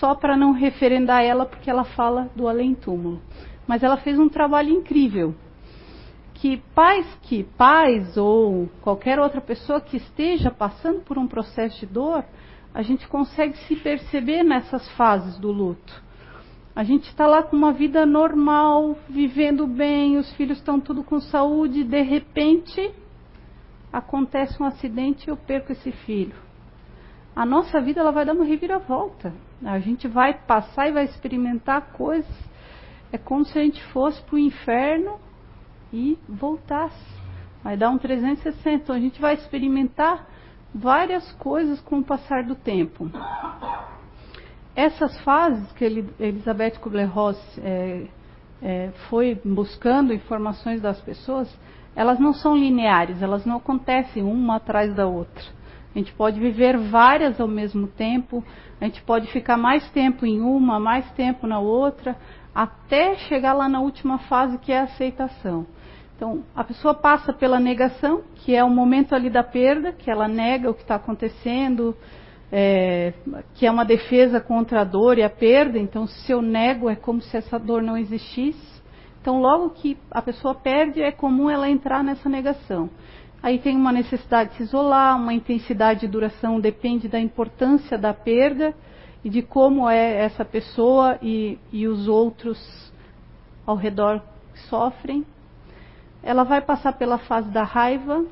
[0.00, 3.20] só para não referendar ela, porque ela fala do além-túmulo.
[3.66, 5.34] Mas ela fez um trabalho incrível.
[6.34, 11.86] Que pais que pais ou qualquer outra pessoa que esteja passando por um processo de
[11.86, 12.24] dor,
[12.74, 16.05] a gente consegue se perceber nessas fases do luto.
[16.76, 21.18] A gente está lá com uma vida normal, vivendo bem, os filhos estão tudo com
[21.18, 22.92] saúde, de repente
[23.90, 26.36] acontece um acidente e eu perco esse filho.
[27.34, 29.32] A nossa vida ela vai dar uma reviravolta.
[29.64, 32.30] A gente vai passar e vai experimentar coisas.
[33.10, 35.18] É como se a gente fosse para o inferno
[35.90, 37.22] e voltasse.
[37.64, 38.68] Vai dar um 360.
[38.68, 40.28] Então a gente vai experimentar
[40.74, 43.10] várias coisas com o passar do tempo
[44.76, 45.84] essas fases que
[46.20, 48.06] Elizabeth Kubler-Ross é,
[48.62, 51.48] é, foi buscando informações das pessoas,
[51.96, 55.42] elas não são lineares, elas não acontecem uma atrás da outra.
[55.94, 58.44] A gente pode viver várias ao mesmo tempo,
[58.78, 62.14] a gente pode ficar mais tempo em uma, mais tempo na outra,
[62.54, 65.66] até chegar lá na última fase que é a aceitação.
[66.14, 70.28] Então, a pessoa passa pela negação, que é o momento ali da perda, que ela
[70.28, 71.96] nega o que está acontecendo,
[72.50, 73.12] é,
[73.54, 76.94] que é uma defesa contra a dor e a perda, então se eu nego é
[76.94, 78.76] como se essa dor não existisse.
[79.20, 82.88] Então, logo que a pessoa perde, é comum ela entrar nessa negação.
[83.42, 88.14] Aí tem uma necessidade de se isolar, uma intensidade de duração depende da importância da
[88.14, 88.74] perda
[89.24, 92.92] e de como é essa pessoa e, e os outros
[93.66, 94.22] ao redor
[94.68, 95.26] sofrem.
[96.22, 98.24] Ela vai passar pela fase da raiva,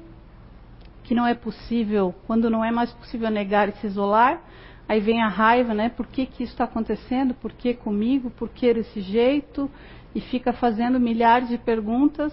[1.05, 4.41] que não é possível, quando não é mais possível negar e se isolar,
[4.89, 5.91] aí vem a raiva, né?
[5.91, 7.35] Por que, que isso está acontecendo?
[7.35, 8.31] Por que comigo?
[8.31, 9.71] Por que desse jeito?
[10.15, 12.33] E fica fazendo milhares de perguntas.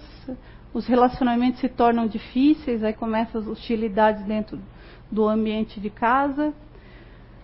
[0.73, 4.57] Os relacionamentos se tornam difíceis, aí começam as hostilidades dentro
[5.11, 6.53] do ambiente de casa.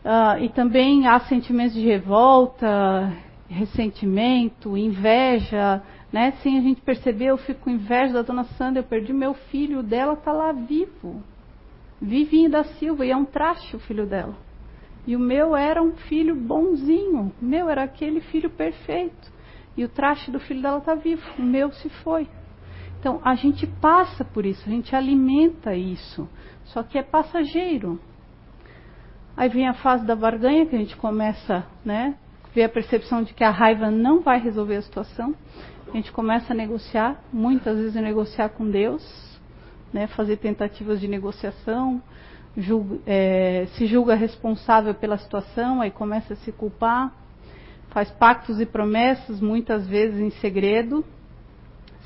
[0.05, 3.13] Uh, e também há sentimentos de revolta,
[3.49, 6.31] ressentimento, inveja, né?
[6.43, 9.79] Sem a gente perceber, eu fico com inveja da dona Sandra, eu perdi meu filho,
[9.79, 11.21] o dela está lá vivo.
[12.01, 14.35] Vivinho da Silva, e é um traste o filho dela.
[15.05, 19.31] E o meu era um filho bonzinho, o meu era aquele filho perfeito.
[19.75, 22.27] E o traste do filho dela está vivo, o meu se foi.
[22.99, 26.27] Então a gente passa por isso, a gente alimenta isso,
[26.65, 27.99] só que é passageiro.
[29.35, 32.15] Aí vem a fase da barganha, que a gente começa, né,
[32.53, 35.35] ver a percepção de que a raiva não vai resolver a situação.
[35.89, 39.01] A gente começa a negociar, muitas vezes negociar com Deus,
[39.93, 42.01] né, fazer tentativas de negociação,
[42.57, 47.13] julga, é, se julga responsável pela situação, aí começa a se culpar,
[47.89, 51.05] faz pactos e promessas, muitas vezes em segredo,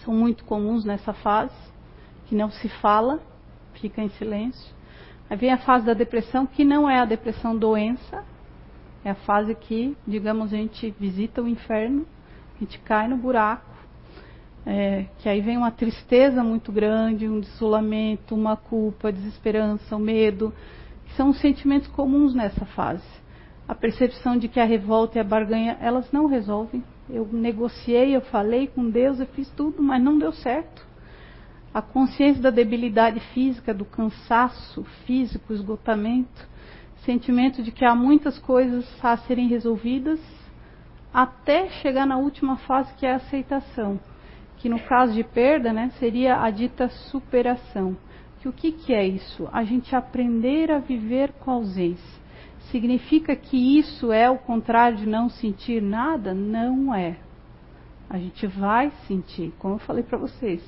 [0.05, 1.55] são muito comuns nessa fase,
[2.27, 3.19] que não se fala,
[3.73, 4.73] fica em silêncio.
[5.27, 8.23] Aí vem a fase da depressão, que não é a depressão doença,
[9.03, 12.05] é a fase que, digamos, a gente visita o inferno,
[12.61, 13.65] a gente cai no buraco,
[14.63, 20.53] é, que aí vem uma tristeza muito grande, um desolamento, uma culpa, desesperança, o medo,
[21.05, 23.03] que são os sentimentos comuns nessa fase.
[23.67, 26.83] A percepção de que a revolta e a barganha, elas não resolvem.
[27.09, 30.85] Eu negociei, eu falei com Deus, eu fiz tudo, mas não deu certo.
[31.73, 36.47] A consciência da debilidade física, do cansaço físico, esgotamento,
[37.05, 40.19] sentimento de que há muitas coisas a serem resolvidas,
[41.13, 43.99] até chegar na última fase que é a aceitação
[44.61, 47.97] que no caso de perda, né, seria a dita superação.
[48.39, 49.49] Que o que, que é isso?
[49.51, 52.21] A gente aprender a viver com a ausência.
[52.69, 56.33] Significa que isso é o contrário de não sentir nada?
[56.35, 57.17] Não é.
[58.07, 60.63] A gente vai sentir, como eu falei para vocês.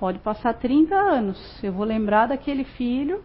[0.00, 3.22] Pode passar 30 anos, eu vou lembrar daquele filho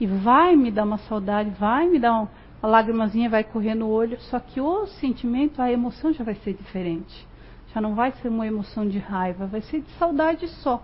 [0.00, 2.30] e vai me dar uma saudade, vai me dar uma,
[2.64, 6.54] uma lágrimazinha, vai correr no olho, só que o sentimento, a emoção já vai ser
[6.54, 7.26] diferente.
[7.74, 10.82] Já não vai ser uma emoção de raiva, vai ser de saudade só.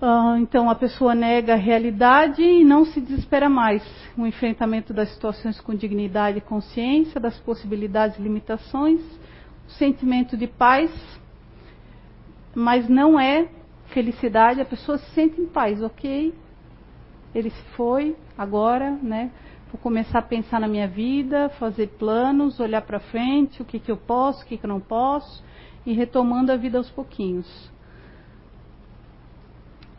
[0.00, 3.82] Uh, então a pessoa nega a realidade e não se desespera mais.
[4.16, 9.00] O enfrentamento das situações com dignidade e consciência, das possibilidades e limitações,
[9.66, 10.92] o sentimento de paz,
[12.54, 13.48] mas não é
[13.86, 16.32] felicidade, a pessoa se sente em paz, ok?
[17.34, 19.32] Ele se foi, agora, né?
[19.74, 23.90] Vou começar a pensar na minha vida, fazer planos, olhar para frente, o que, que
[23.90, 25.42] eu posso, o que, que eu não posso,
[25.84, 27.72] e retomando a vida aos pouquinhos.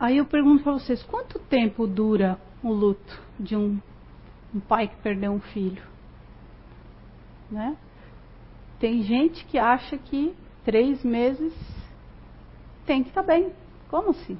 [0.00, 3.78] Aí eu pergunto para vocês, quanto tempo dura o luto de um,
[4.54, 5.82] um pai que perdeu um filho?
[7.50, 7.76] Né?
[8.80, 10.34] Tem gente que acha que
[10.64, 11.52] três meses
[12.86, 13.52] tem que estar tá bem.
[13.90, 14.38] Como assim?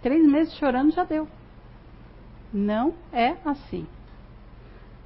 [0.00, 1.28] Três meses chorando já deu.
[2.50, 3.86] Não é assim.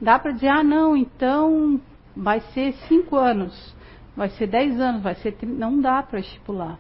[0.01, 1.81] Dá para dizer, ah, não, então
[2.17, 3.75] vai ser cinco anos,
[4.17, 5.37] vai ser dez anos, vai ser.
[5.43, 6.79] Não dá para estipular.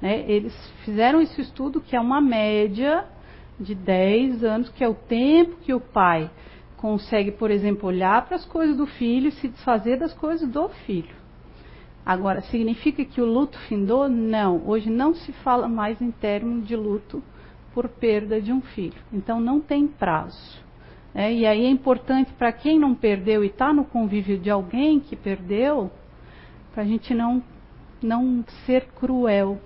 [0.00, 0.24] Né?
[0.28, 3.04] Eles fizeram esse estudo que é uma média
[3.58, 6.30] de 10 anos, que é o tempo que o pai
[6.76, 10.68] consegue, por exemplo, olhar para as coisas do filho e se desfazer das coisas do
[10.68, 11.14] filho.
[12.04, 14.08] Agora, significa que o luto findou?
[14.08, 14.62] Não.
[14.66, 17.22] Hoje não se fala mais em termos de luto
[17.74, 19.00] por perda de um filho.
[19.12, 20.64] Então não tem prazo.
[21.18, 25.00] É, e aí é importante para quem não perdeu e está no convívio de alguém
[25.00, 25.90] que perdeu,
[26.74, 27.42] para a gente não,
[28.02, 29.58] não ser cruel,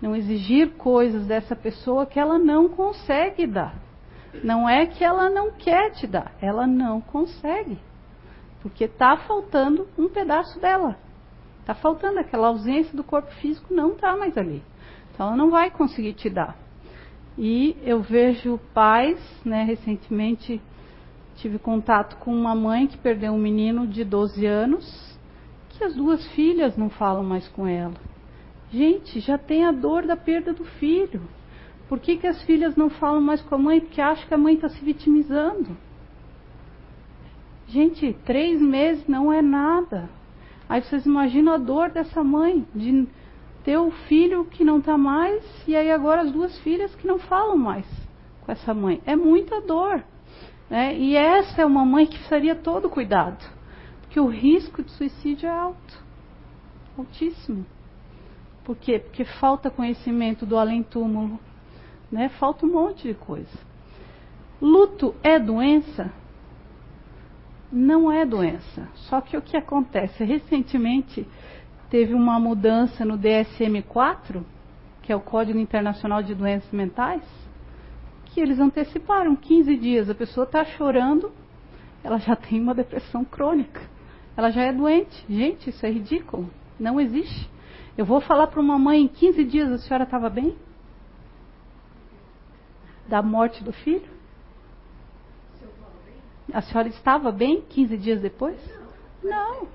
[0.00, 3.74] não exigir coisas dessa pessoa que ela não consegue dar.
[4.42, 7.76] Não é que ela não quer te dar, ela não consegue.
[8.62, 10.96] Porque está faltando um pedaço dela.
[11.60, 14.62] Está faltando aquela ausência do corpo físico, não está mais ali.
[15.12, 16.56] Então ela não vai conseguir te dar.
[17.36, 20.60] E eu vejo pais, né, recentemente
[21.40, 25.18] tive contato com uma mãe que perdeu um menino de 12 anos,
[25.70, 27.94] que as duas filhas não falam mais com ela.
[28.70, 31.22] Gente, já tem a dor da perda do filho.
[31.88, 33.80] Por que, que as filhas não falam mais com a mãe?
[33.80, 35.76] Porque acham que a mãe está se vitimizando.
[37.66, 40.08] Gente, três meses não é nada.
[40.68, 43.08] Aí vocês imaginam a dor dessa mãe de
[43.64, 47.18] ter o filho que não está mais e aí agora as duas filhas que não
[47.18, 47.86] falam mais
[48.44, 49.00] com essa mãe.
[49.04, 50.04] É muita dor.
[50.70, 50.96] Né?
[50.96, 53.44] E essa é uma mãe que precisaria todo cuidado,
[54.02, 56.04] porque o risco de suicídio é alto,
[56.96, 57.66] altíssimo.
[58.64, 59.00] Por quê?
[59.00, 61.40] Porque falta conhecimento do além-túmulo,
[62.10, 62.28] né?
[62.28, 63.58] falta um monte de coisa.
[64.62, 66.12] Luto é doença?
[67.72, 68.88] Não é doença.
[68.94, 70.22] Só que o que acontece?
[70.22, 71.26] Recentemente
[71.88, 74.42] teve uma mudança no DSM-4,
[75.02, 77.22] que é o Código Internacional de Doenças Mentais,
[78.32, 80.10] que eles anteciparam 15 dias.
[80.10, 81.32] A pessoa está chorando,
[82.02, 83.80] ela já tem uma depressão crônica.
[84.36, 85.24] Ela já é doente.
[85.28, 86.50] Gente, isso é ridículo.
[86.78, 87.48] Não existe.
[87.96, 90.56] Eu vou falar para uma mãe em 15 dias a senhora estava bem?
[93.08, 94.08] Da morte do filho?
[96.52, 98.58] A senhora estava bem 15 dias depois?
[99.22, 99.68] Não.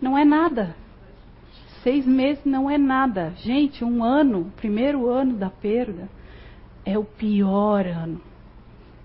[0.00, 0.74] não é nada.
[1.82, 3.32] Seis meses não é nada.
[3.36, 6.08] Gente, um ano, primeiro ano da perda,
[6.84, 8.20] é o pior ano.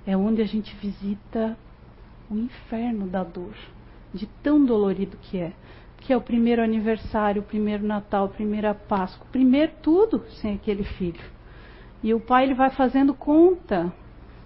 [0.06, 1.58] É onde a gente visita
[2.30, 3.56] o inferno da dor,
[4.14, 5.54] de tão dolorido que é.
[5.98, 10.84] Que é o primeiro aniversário, o primeiro Natal, a primeira Páscoa, primeiro tudo sem aquele
[10.84, 11.24] filho.
[12.04, 13.92] E o pai ele vai fazendo conta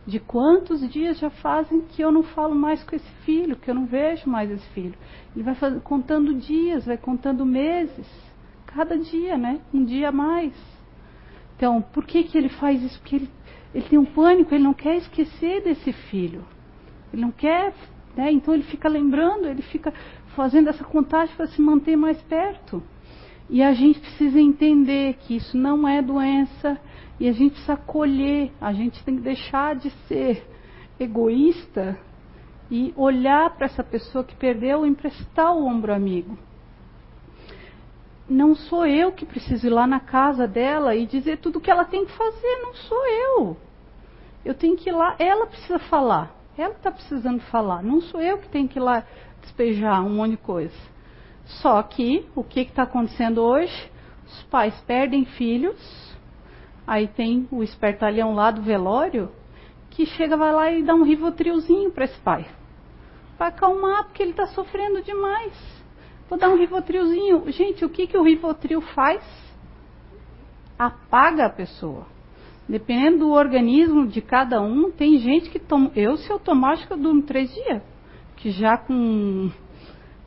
[0.05, 3.75] de quantos dias já fazem que eu não falo mais com esse filho, que eu
[3.75, 4.95] não vejo mais esse filho.
[5.35, 8.07] Ele vai faz, contando dias, vai contando meses,
[8.65, 9.59] cada dia, né?
[9.73, 10.53] Um dia a mais.
[11.59, 12.97] Então, por que, que ele faz isso?
[13.01, 13.29] Porque ele,
[13.75, 16.45] ele tem um pânico, ele não quer esquecer desse filho.
[17.11, 17.73] Ele não quer,
[18.15, 18.31] né?
[18.31, 19.93] Então ele fica lembrando, ele fica
[20.37, 22.81] fazendo essa contagem para se manter mais perto.
[23.49, 26.79] E a gente precisa entender que isso não é doença
[27.19, 30.47] e a gente precisa acolher, a gente tem que deixar de ser
[30.97, 31.99] egoísta
[32.71, 36.37] e olhar para essa pessoa que perdeu e emprestar o ombro amigo.
[38.29, 41.71] Não sou eu que preciso ir lá na casa dela e dizer tudo o que
[41.71, 43.57] ela tem que fazer, não sou eu.
[44.45, 46.35] Eu tenho que ir lá, ela precisa falar.
[46.57, 49.03] Ela está precisando falar, não sou eu que tenho que ir lá
[49.41, 50.75] despejar um monte de coisa.
[51.45, 53.91] Só que o que está acontecendo hoje?
[54.27, 56.17] Os pais perdem filhos,
[56.85, 59.31] aí tem o espertalhão lá do velório
[59.89, 62.45] que chega, vai lá e dá um rivotrilzinho para esse pai.
[63.37, 65.78] Para acalmar, porque ele está sofrendo demais.
[66.29, 67.51] Vou dar um rivotrilzinho.
[67.51, 69.21] Gente, o que, que o rivotril faz?
[70.77, 72.05] Apaga a pessoa.
[72.67, 75.91] Dependendo do organismo de cada um, tem gente que toma.
[75.95, 77.81] Eu, se eu tomar, acho que eu durmo três dias.
[78.37, 79.49] Que já com,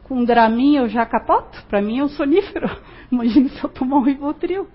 [0.02, 1.64] com draminha eu já capoto.
[1.68, 2.68] Para mim é um sonífero.
[3.10, 4.66] Imagina se eu tomar um Rivotril.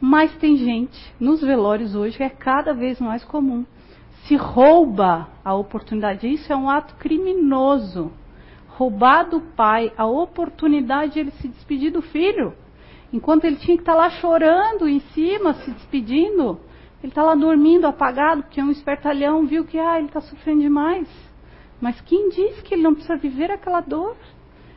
[0.00, 3.64] Mas tem gente, nos velórios hoje, é cada vez mais comum.
[4.24, 6.28] Se rouba a oportunidade.
[6.28, 8.12] Isso é um ato criminoso.
[8.76, 12.52] Roubar do pai a oportunidade de ele se despedir do filho.
[13.10, 16.60] Enquanto ele tinha que estar lá chorando em cima, se despedindo,
[17.02, 20.60] ele está lá dormindo, apagado, porque é um espertalhão, viu que ah, ele está sofrendo
[20.60, 21.08] demais.
[21.80, 24.14] Mas quem diz que ele não precisa viver aquela dor?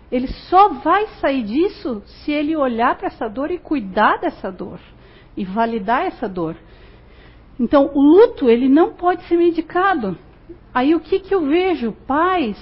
[0.10, 4.80] Ele só vai sair disso se ele olhar para essa dor e cuidar dessa dor.
[5.36, 6.56] E validar essa dor.
[7.60, 10.18] Então, o luto, ele não pode ser medicado.
[10.74, 11.92] Aí o que, que eu vejo?
[12.08, 12.58] Pais,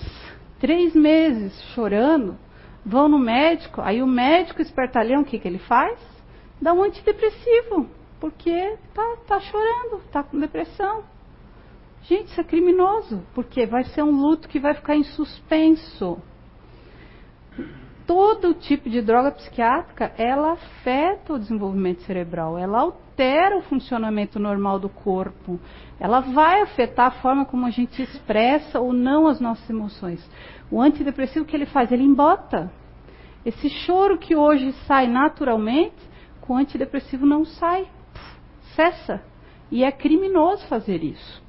[0.59, 2.37] três meses chorando,
[2.85, 5.99] vão no médico, aí o médico espertalhão, o que, que ele faz?
[6.61, 7.89] Dá um antidepressivo
[8.19, 11.03] porque tá, tá chorando, tá com depressão.
[12.03, 16.17] Gente, isso é criminoso, porque vai ser um luto que vai ficar em suspenso.
[18.07, 24.79] Todo tipo de droga psiquiátrica, ela afeta o desenvolvimento cerebral, ela altera o funcionamento normal
[24.79, 25.59] do corpo,
[25.99, 30.25] ela vai afetar a forma como a gente expressa ou não as nossas emoções.
[30.71, 32.71] O antidepressivo que ele faz, ele embota.
[33.45, 35.97] Esse choro que hoje sai naturalmente,
[36.39, 37.87] com o antidepressivo não sai
[38.73, 39.21] cessa.
[39.69, 41.43] E é criminoso fazer isso.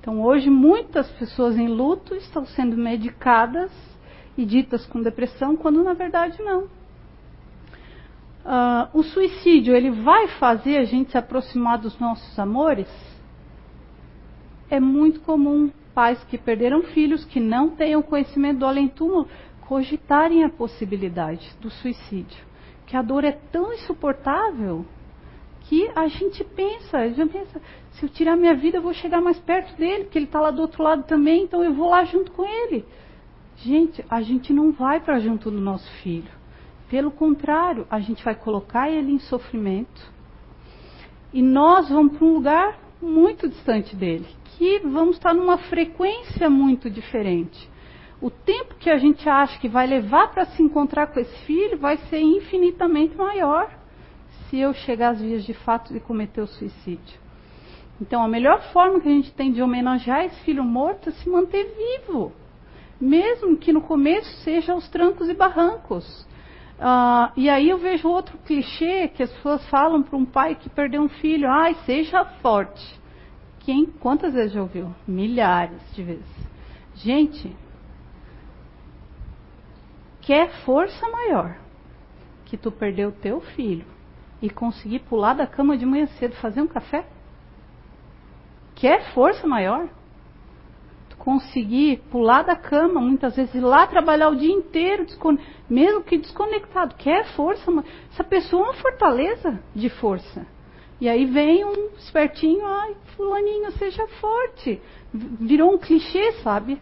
[0.00, 3.72] Então, hoje, muitas pessoas em luto estão sendo medicadas
[4.36, 6.64] e ditas com depressão, quando na verdade não.
[8.44, 12.88] Uh, o suicídio, ele vai fazer a gente se aproximar dos nossos amores?
[14.68, 19.28] É muito comum pais que perderam filhos, que não tenham conhecimento do além-túmulo,
[19.62, 22.44] cogitarem a possibilidade do suicídio.
[22.86, 24.84] Que a dor é tão insuportável
[25.62, 29.22] que a gente pensa, a gente pensa, se eu tirar minha vida, eu vou chegar
[29.22, 32.04] mais perto dele, porque ele está lá do outro lado também, então eu vou lá
[32.04, 32.84] junto com ele.
[33.56, 36.30] Gente, a gente não vai para junto do nosso filho.
[36.88, 40.12] Pelo contrário, a gente vai colocar ele em sofrimento
[41.32, 46.88] e nós vamos para um lugar muito distante dele, que vamos estar numa frequência muito
[46.88, 47.68] diferente.
[48.20, 51.78] O tempo que a gente acha que vai levar para se encontrar com esse filho
[51.78, 53.70] vai ser infinitamente maior
[54.48, 57.20] se eu chegar às vias de fato de cometer o suicídio.
[58.00, 61.28] Então, a melhor forma que a gente tem de homenagear esse filho morto é se
[61.28, 62.32] manter vivo,
[63.00, 66.26] mesmo que no começo seja aos trancos e barrancos.
[66.78, 70.68] Uh, e aí eu vejo outro clichê que as pessoas falam para um pai que
[70.68, 73.00] perdeu um filho: ai, seja forte.
[73.60, 74.94] Quem, quantas vezes já ouviu?
[75.06, 76.44] Milhares de vezes.
[76.96, 77.56] Gente,
[80.20, 81.56] quer força maior
[82.44, 83.86] que tu perdeu teu filho
[84.42, 87.06] e conseguir pular da cama de manhã cedo fazer um café?
[88.74, 89.88] Quer força maior?
[91.24, 95.06] Conseguir pular da cama, muitas vezes ir lá trabalhar o dia inteiro,
[95.70, 96.94] mesmo que desconectado.
[96.96, 97.72] Quer força?
[98.12, 100.46] Essa pessoa é uma fortaleza de força.
[101.00, 104.80] E aí vem um espertinho, ai, fulaninho, seja forte.
[105.12, 106.78] Virou um clichê, sabe?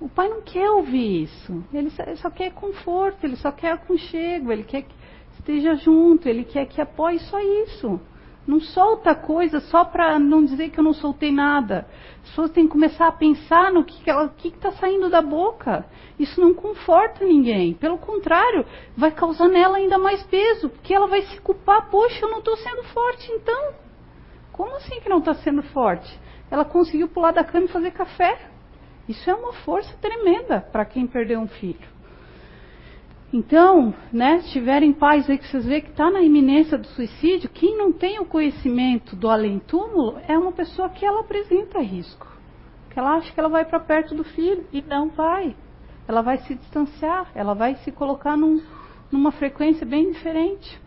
[0.00, 1.64] O pai não quer ouvir isso.
[1.72, 4.94] Ele só quer conforto, ele só quer aconchego, ele quer que
[5.38, 8.00] esteja junto, ele quer que apoie só isso.
[8.46, 11.86] Não solta coisa só para não dizer que eu não soltei nada.
[12.22, 15.86] As pessoas têm que começar a pensar no que está saindo da boca.
[16.18, 17.72] Isso não conforta ninguém.
[17.72, 18.66] Pelo contrário,
[18.96, 21.88] vai causar nela ainda mais peso, porque ela vai se culpar.
[21.90, 23.74] Poxa, eu não estou sendo forte então.
[24.52, 26.20] Como assim que não está sendo forte?
[26.50, 28.38] Ela conseguiu pular da cama e fazer café.
[29.08, 31.94] Isso é uma força tremenda para quem perdeu um filho.
[33.36, 37.76] Então, né, tiverem pais aí que vocês veem que está na iminência do suicídio, quem
[37.76, 42.28] não tem o conhecimento do além-túmulo é uma pessoa que ela apresenta risco.
[42.90, 45.56] Que ela acha que ela vai para perto do filho e não vai.
[46.06, 48.62] Ela vai se distanciar, ela vai se colocar num,
[49.10, 50.80] numa frequência bem diferente.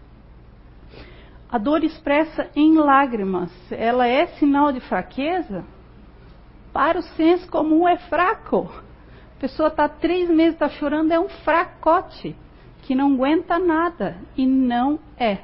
[1.51, 5.65] A dor expressa em lágrimas, ela é sinal de fraqueza?
[6.71, 8.86] Para o senso comum é fraco.
[9.37, 12.35] A pessoa está três meses, está chorando, é um fracote
[12.81, 14.17] que não aguenta nada.
[14.35, 15.39] E não é.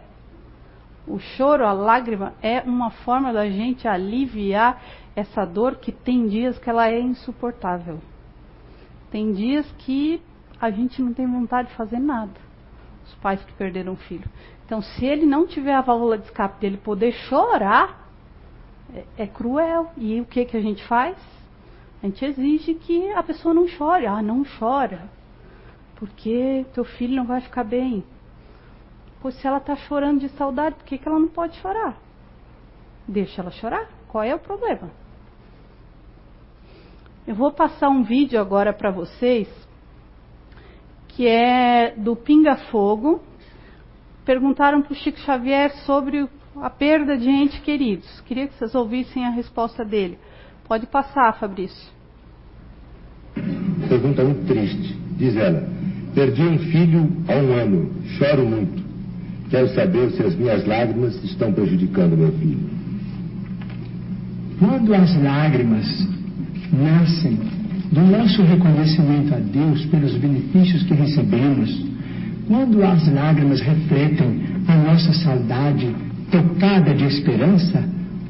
[1.08, 4.82] O choro, a lágrima, é uma forma da gente aliviar
[5.16, 8.00] essa dor que tem dias que ela é insuportável.
[9.12, 10.20] Tem dias que
[10.60, 12.34] a gente não tem vontade de fazer nada.
[13.06, 14.28] Os pais que perderam o filho.
[14.66, 18.10] Então, se ele não tiver a válvula de escape dele poder chorar,
[18.91, 19.91] é, é cruel.
[19.96, 21.16] E o que, que a gente faz?
[22.04, 24.06] A gente exige que a pessoa não chore.
[24.06, 25.10] Ah, não chora.
[25.95, 28.04] Porque teu filho não vai ficar bem.
[29.22, 31.97] Pois se ela está chorando de saudade, por que, que ela não pode chorar?
[33.08, 33.89] Deixa ela chorar.
[34.10, 34.91] Qual é o problema?
[37.26, 39.47] Eu vou passar um vídeo agora para vocês
[41.08, 43.24] que é do Pinga Fogo.
[44.26, 46.28] Perguntaram para o Chico Xavier sobre
[46.58, 48.20] a perda de entes queridos.
[48.22, 50.20] Queria que vocês ouvissem a resposta dele.
[50.68, 51.91] Pode passar, Fabrício.
[53.88, 54.95] Pergunta muito triste.
[55.18, 55.68] Diz ela:
[56.14, 58.84] Perdi um filho há um ano, choro muito.
[59.49, 62.70] Quero saber se as minhas lágrimas estão prejudicando meu filho.
[64.59, 66.07] Quando as lágrimas
[66.72, 67.38] nascem
[67.91, 71.86] do nosso reconhecimento a Deus pelos benefícios que recebemos,
[72.47, 75.93] quando as lágrimas refletem a nossa saudade
[76.32, 77.84] tocada de esperança,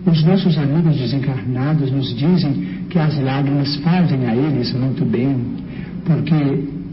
[0.05, 5.37] os nossos amigos desencarnados nos dizem que as lágrimas fazem a eles muito bem,
[6.05, 6.35] porque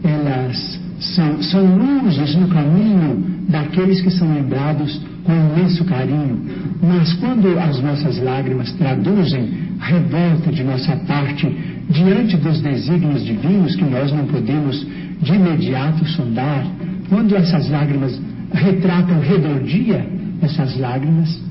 [0.03, 6.39] elas são, são luzes no caminho daqueles que são lembrados com imenso carinho.
[6.81, 9.49] Mas quando as nossas lágrimas traduzem
[9.79, 11.53] revolta de nossa parte
[11.89, 14.87] diante dos desígnios divinos que nós não podemos
[15.21, 16.65] de imediato sondar,
[17.09, 18.19] quando essas lágrimas
[18.53, 20.05] retratam rebeldia,
[20.41, 21.50] essas lágrimas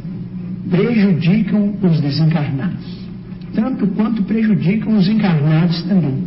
[0.68, 3.08] prejudicam os desencarnados,
[3.54, 6.26] tanto quanto prejudicam os encarnados também.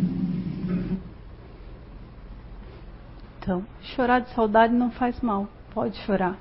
[3.38, 6.36] Então, chorar de saudade não faz mal, pode chorar.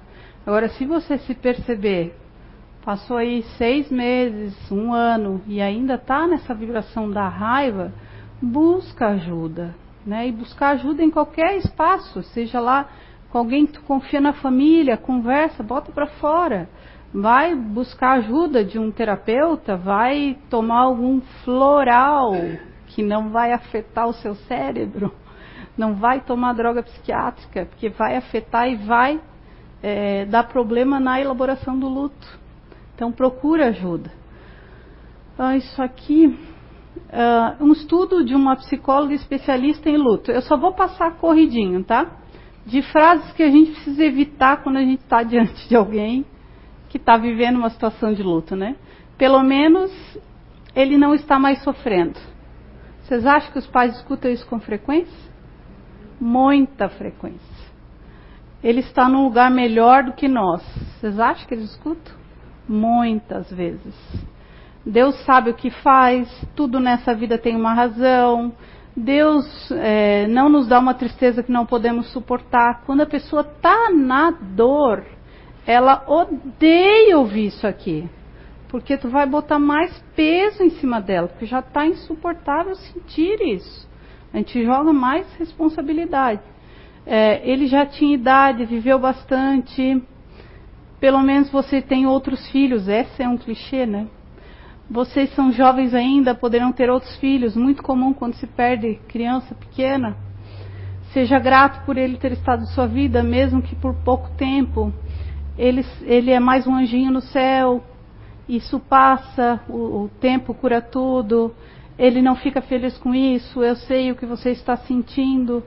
[0.45, 2.15] Agora, se você se perceber,
[2.83, 7.93] passou aí seis meses, um ano e ainda está nessa vibração da raiva,
[8.41, 9.75] busca ajuda,
[10.05, 10.27] né?
[10.27, 12.89] E buscar ajuda em qualquer espaço, seja lá
[13.29, 16.69] com alguém que tu confia na família, conversa, bota para fora
[17.13, 22.33] vai buscar ajuda de um terapeuta, vai tomar algum floral
[22.87, 25.13] que não vai afetar o seu cérebro,
[25.77, 29.21] não vai tomar droga psiquiátrica, porque vai afetar e vai
[29.81, 32.39] é, dar problema na elaboração do luto.
[32.95, 34.11] Então procura ajuda.
[35.37, 40.31] Ah, isso aqui, uh, um estudo de uma psicóloga especialista em luto.
[40.31, 42.07] Eu só vou passar corridinho, tá?
[42.65, 46.25] De frases que a gente precisa evitar quando a gente está diante de alguém
[46.93, 48.75] que está vivendo uma situação de luto, né?
[49.17, 49.91] Pelo menos
[50.75, 52.19] ele não está mais sofrendo.
[53.01, 55.31] Vocês acham que os pais escutam isso com frequência?
[56.21, 57.41] Muita frequência.
[58.63, 60.61] Ele está num lugar melhor do que nós.
[60.99, 62.13] Vocês acham que eles escutam?
[62.69, 63.95] Muitas vezes.
[64.85, 68.53] Deus sabe o que faz, tudo nessa vida tem uma razão.
[68.95, 72.83] Deus é, não nos dá uma tristeza que não podemos suportar.
[72.85, 75.03] Quando a pessoa está na dor,
[75.65, 78.09] ela odeia ouvir isso aqui.
[78.67, 83.87] Porque tu vai botar mais peso em cima dela, porque já está insuportável sentir isso.
[84.33, 86.41] A gente joga mais responsabilidade.
[87.05, 90.01] É, ele já tinha idade, viveu bastante.
[90.99, 92.87] Pelo menos você tem outros filhos.
[92.87, 94.07] Esse é um clichê, né?
[94.89, 97.55] Vocês são jovens ainda, poderão ter outros filhos.
[97.55, 100.17] Muito comum quando se perde criança pequena.
[101.13, 104.91] Seja grato por ele ter estado em sua vida, mesmo que por pouco tempo
[105.57, 107.83] ele, ele é mais um anjinho no céu,
[108.47, 111.53] isso passa, o, o tempo cura tudo.
[111.97, 115.63] ele não fica feliz com isso, eu sei o que você está sentindo.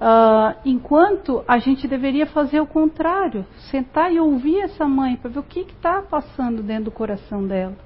[0.00, 5.40] Uh, enquanto a gente deveria fazer o contrário, sentar e ouvir essa mãe para ver
[5.40, 7.76] o que está passando dentro do coração dela.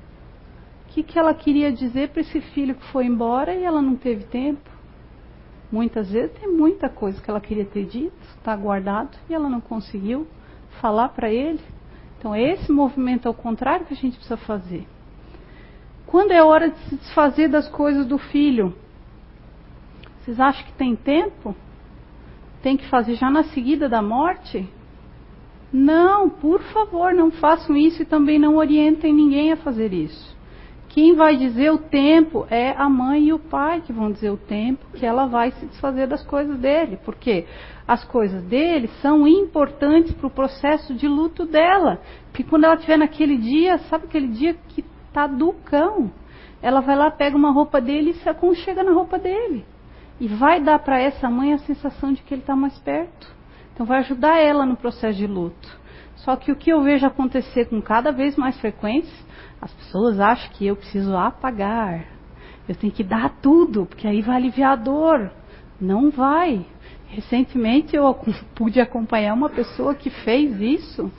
[0.86, 3.97] O que, que ela queria dizer para esse filho que foi embora e ela não
[3.97, 4.70] teve tempo.
[5.70, 9.61] Muitas vezes tem muita coisa que ela queria ter dito, está guardado e ela não
[9.61, 10.26] conseguiu
[10.80, 11.60] falar para ele.
[12.18, 14.86] Então, esse movimento ao contrário que a gente precisa fazer.
[16.06, 18.74] Quando é hora de se desfazer das coisas do filho?
[20.20, 21.56] Vocês acham que tem tempo?
[22.62, 24.66] tem que fazer já na seguida da morte?
[25.72, 30.31] Não, por favor, não façam isso e também não orientem ninguém a fazer isso.
[30.93, 34.36] Quem vai dizer o tempo é a mãe e o pai que vão dizer o
[34.36, 36.99] tempo que ela vai se desfazer das coisas dele.
[37.03, 37.47] Porque
[37.88, 41.99] as coisas dele são importantes para o processo de luto dela.
[42.26, 44.84] Porque quando ela estiver naquele dia, sabe aquele dia que
[45.14, 46.12] tá do cão?
[46.61, 49.64] Ela vai lá, pega uma roupa dele e se aconchega na roupa dele.
[50.20, 53.34] E vai dar para essa mãe a sensação de que ele está mais perto.
[53.72, 55.80] Então vai ajudar ela no processo de luto.
[56.24, 59.12] Só que o que eu vejo acontecer com cada vez mais frequência,
[59.60, 62.04] as pessoas acham que eu preciso apagar.
[62.68, 65.30] Eu tenho que dar tudo, porque aí vai aliviar a dor.
[65.80, 66.64] Não vai.
[67.08, 68.14] Recentemente eu
[68.54, 71.10] pude acompanhar uma pessoa que fez isso.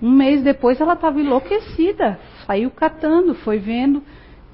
[0.00, 2.18] Um mês depois ela estava enlouquecida.
[2.46, 4.02] Saiu catando, foi vendo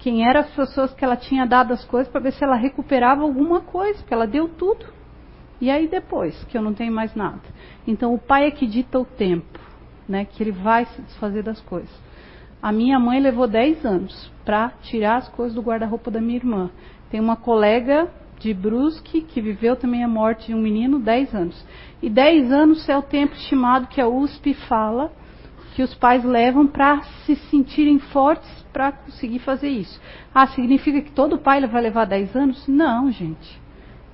[0.01, 3.23] quem eram as pessoas que ela tinha dado as coisas para ver se ela recuperava
[3.23, 4.87] alguma coisa, porque ela deu tudo.
[5.61, 7.43] E aí depois, que eu não tenho mais nada.
[7.87, 9.60] Então o pai é que dita o tempo,
[10.11, 11.91] né, que ele vai se desfazer das coisas.
[12.61, 16.71] A minha mãe levou 10 anos para tirar as coisas do guarda-roupa da minha irmã.
[17.11, 18.09] Tem uma colega
[18.41, 21.67] de Brusque que viveu também a morte de um menino 10 anos.
[22.03, 25.13] E 10 anos é o tempo estimado que a USP fala
[25.75, 30.01] que os pais levam para se sentirem fortes para conseguir fazer isso.
[30.35, 32.67] Ah, significa que todo pai vai levar 10 anos?
[32.67, 33.61] Não, gente.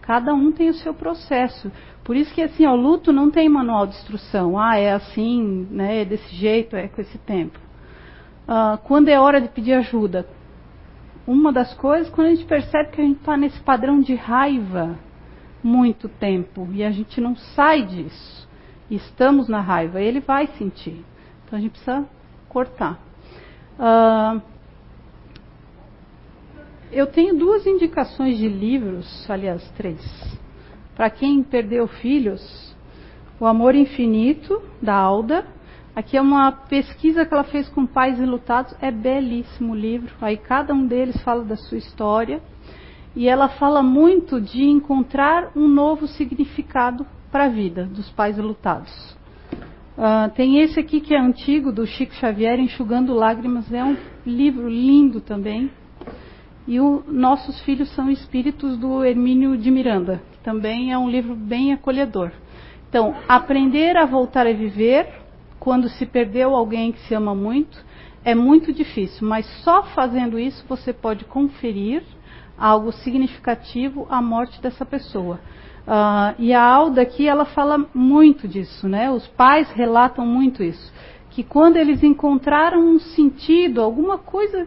[0.07, 1.71] Cada um tem o seu processo.
[2.05, 4.57] Por isso que assim, o luto não tem manual de instrução.
[4.57, 7.59] Ah, é assim, né, é desse jeito, é com esse tempo.
[8.47, 10.27] Ah, quando é hora de pedir ajuda?
[11.27, 14.97] Uma das coisas, quando a gente percebe que a gente está nesse padrão de raiva
[15.61, 18.49] muito tempo e a gente não sai disso,
[18.89, 21.05] estamos na raiva, ele vai sentir.
[21.45, 22.07] Então a gente precisa
[22.49, 23.01] cortar.
[23.77, 24.41] Uh,
[26.93, 30.01] eu tenho duas indicações de livros, aliás, três.
[30.95, 32.75] Para quem perdeu filhos,
[33.39, 35.47] O Amor Infinito, da Alda.
[35.95, 38.75] Aqui é uma pesquisa que ela fez com pais enlutados.
[38.81, 40.15] É belíssimo o livro.
[40.21, 42.41] Aí cada um deles fala da sua história.
[43.15, 49.17] E ela fala muito de encontrar um novo significado para a vida dos pais enlutados.
[49.97, 54.69] Uh, tem esse aqui que é antigo, do Chico Xavier, Enxugando Lágrimas, é um livro
[54.69, 55.71] lindo também.
[56.67, 61.35] E o Nossos Filhos São Espíritos, do Hermínio de Miranda, que também é um livro
[61.35, 62.33] bem acolhedor.
[62.89, 65.07] Então, aprender a voltar a viver
[65.61, 67.85] quando se perdeu alguém que se ama muito
[68.25, 72.03] é muito difícil, mas só fazendo isso você pode conferir
[72.59, 75.39] algo significativo à morte dessa pessoa.
[75.87, 79.09] Uh, e a Alda aqui, ela fala muito disso, né?
[79.09, 80.93] Os pais relatam muito isso.
[81.31, 84.67] Que quando eles encontraram um sentido, alguma coisa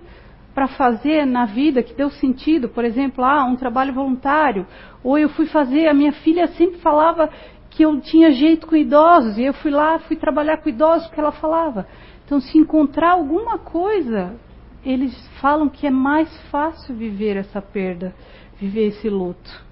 [0.53, 4.65] para fazer na vida que deu sentido, por exemplo, ah, um trabalho voluntário,
[5.03, 7.29] ou eu fui fazer, a minha filha sempre falava
[7.69, 11.19] que eu tinha jeito com idosos, e eu fui lá, fui trabalhar com idosos, porque
[11.19, 11.87] ela falava.
[12.25, 14.35] Então, se encontrar alguma coisa,
[14.83, 18.13] eles falam que é mais fácil viver essa perda,
[18.59, 19.69] viver esse luto.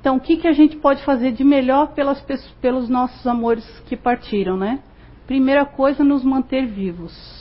[0.00, 2.20] Então, o que, que a gente pode fazer de melhor pelas,
[2.60, 4.80] pelos nossos amores que partiram, né?
[5.26, 7.39] Primeira coisa, nos manter vivos,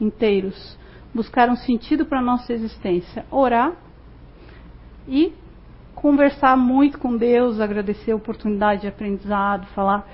[0.00, 0.78] inteiros,
[1.14, 3.72] buscar um sentido para a nossa existência, orar
[5.08, 5.32] e
[5.94, 10.06] conversar muito com Deus, agradecer a oportunidade de aprendizado, falar.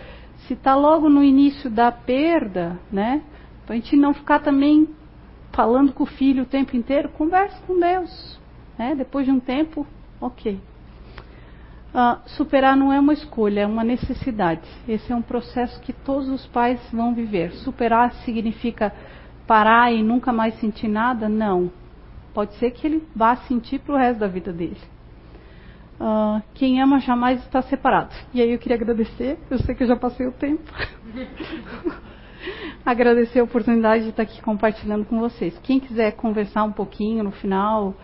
[0.46, 3.22] Se está logo no início da perda, né?
[3.64, 4.88] Para a gente não ficar também
[5.52, 8.40] falando com o filho o tempo inteiro, converse com Deus.
[8.78, 8.94] Né?
[8.94, 9.86] Depois de um tempo,
[10.22, 10.60] Ok.
[11.92, 14.62] Uh, superar não é uma escolha, é uma necessidade.
[14.86, 17.50] Esse é um processo que todos os pais vão viver.
[17.54, 18.94] Superar significa
[19.46, 21.28] parar e nunca mais sentir nada?
[21.28, 21.70] Não.
[22.34, 24.78] Pode ser que ele vá sentir para o resto da vida dele.
[26.00, 28.14] Uh, quem ama jamais está separado.
[28.32, 30.72] E aí eu queria agradecer, eu sei que eu já passei o tempo.
[32.84, 35.56] agradecer a oportunidade de estar aqui compartilhando com vocês.
[35.62, 37.94] Quem quiser conversar um pouquinho no final,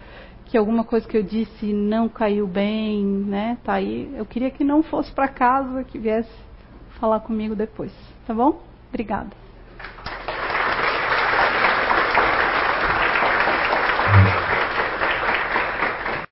[0.45, 3.59] que alguma coisa que eu disse não caiu bem, né?
[3.65, 4.13] Tá aí.
[4.15, 6.31] Eu queria que não fosse para casa, que viesse
[7.01, 7.93] falar comigo depois,
[8.27, 8.61] tá bom?
[8.89, 9.48] Obrigada.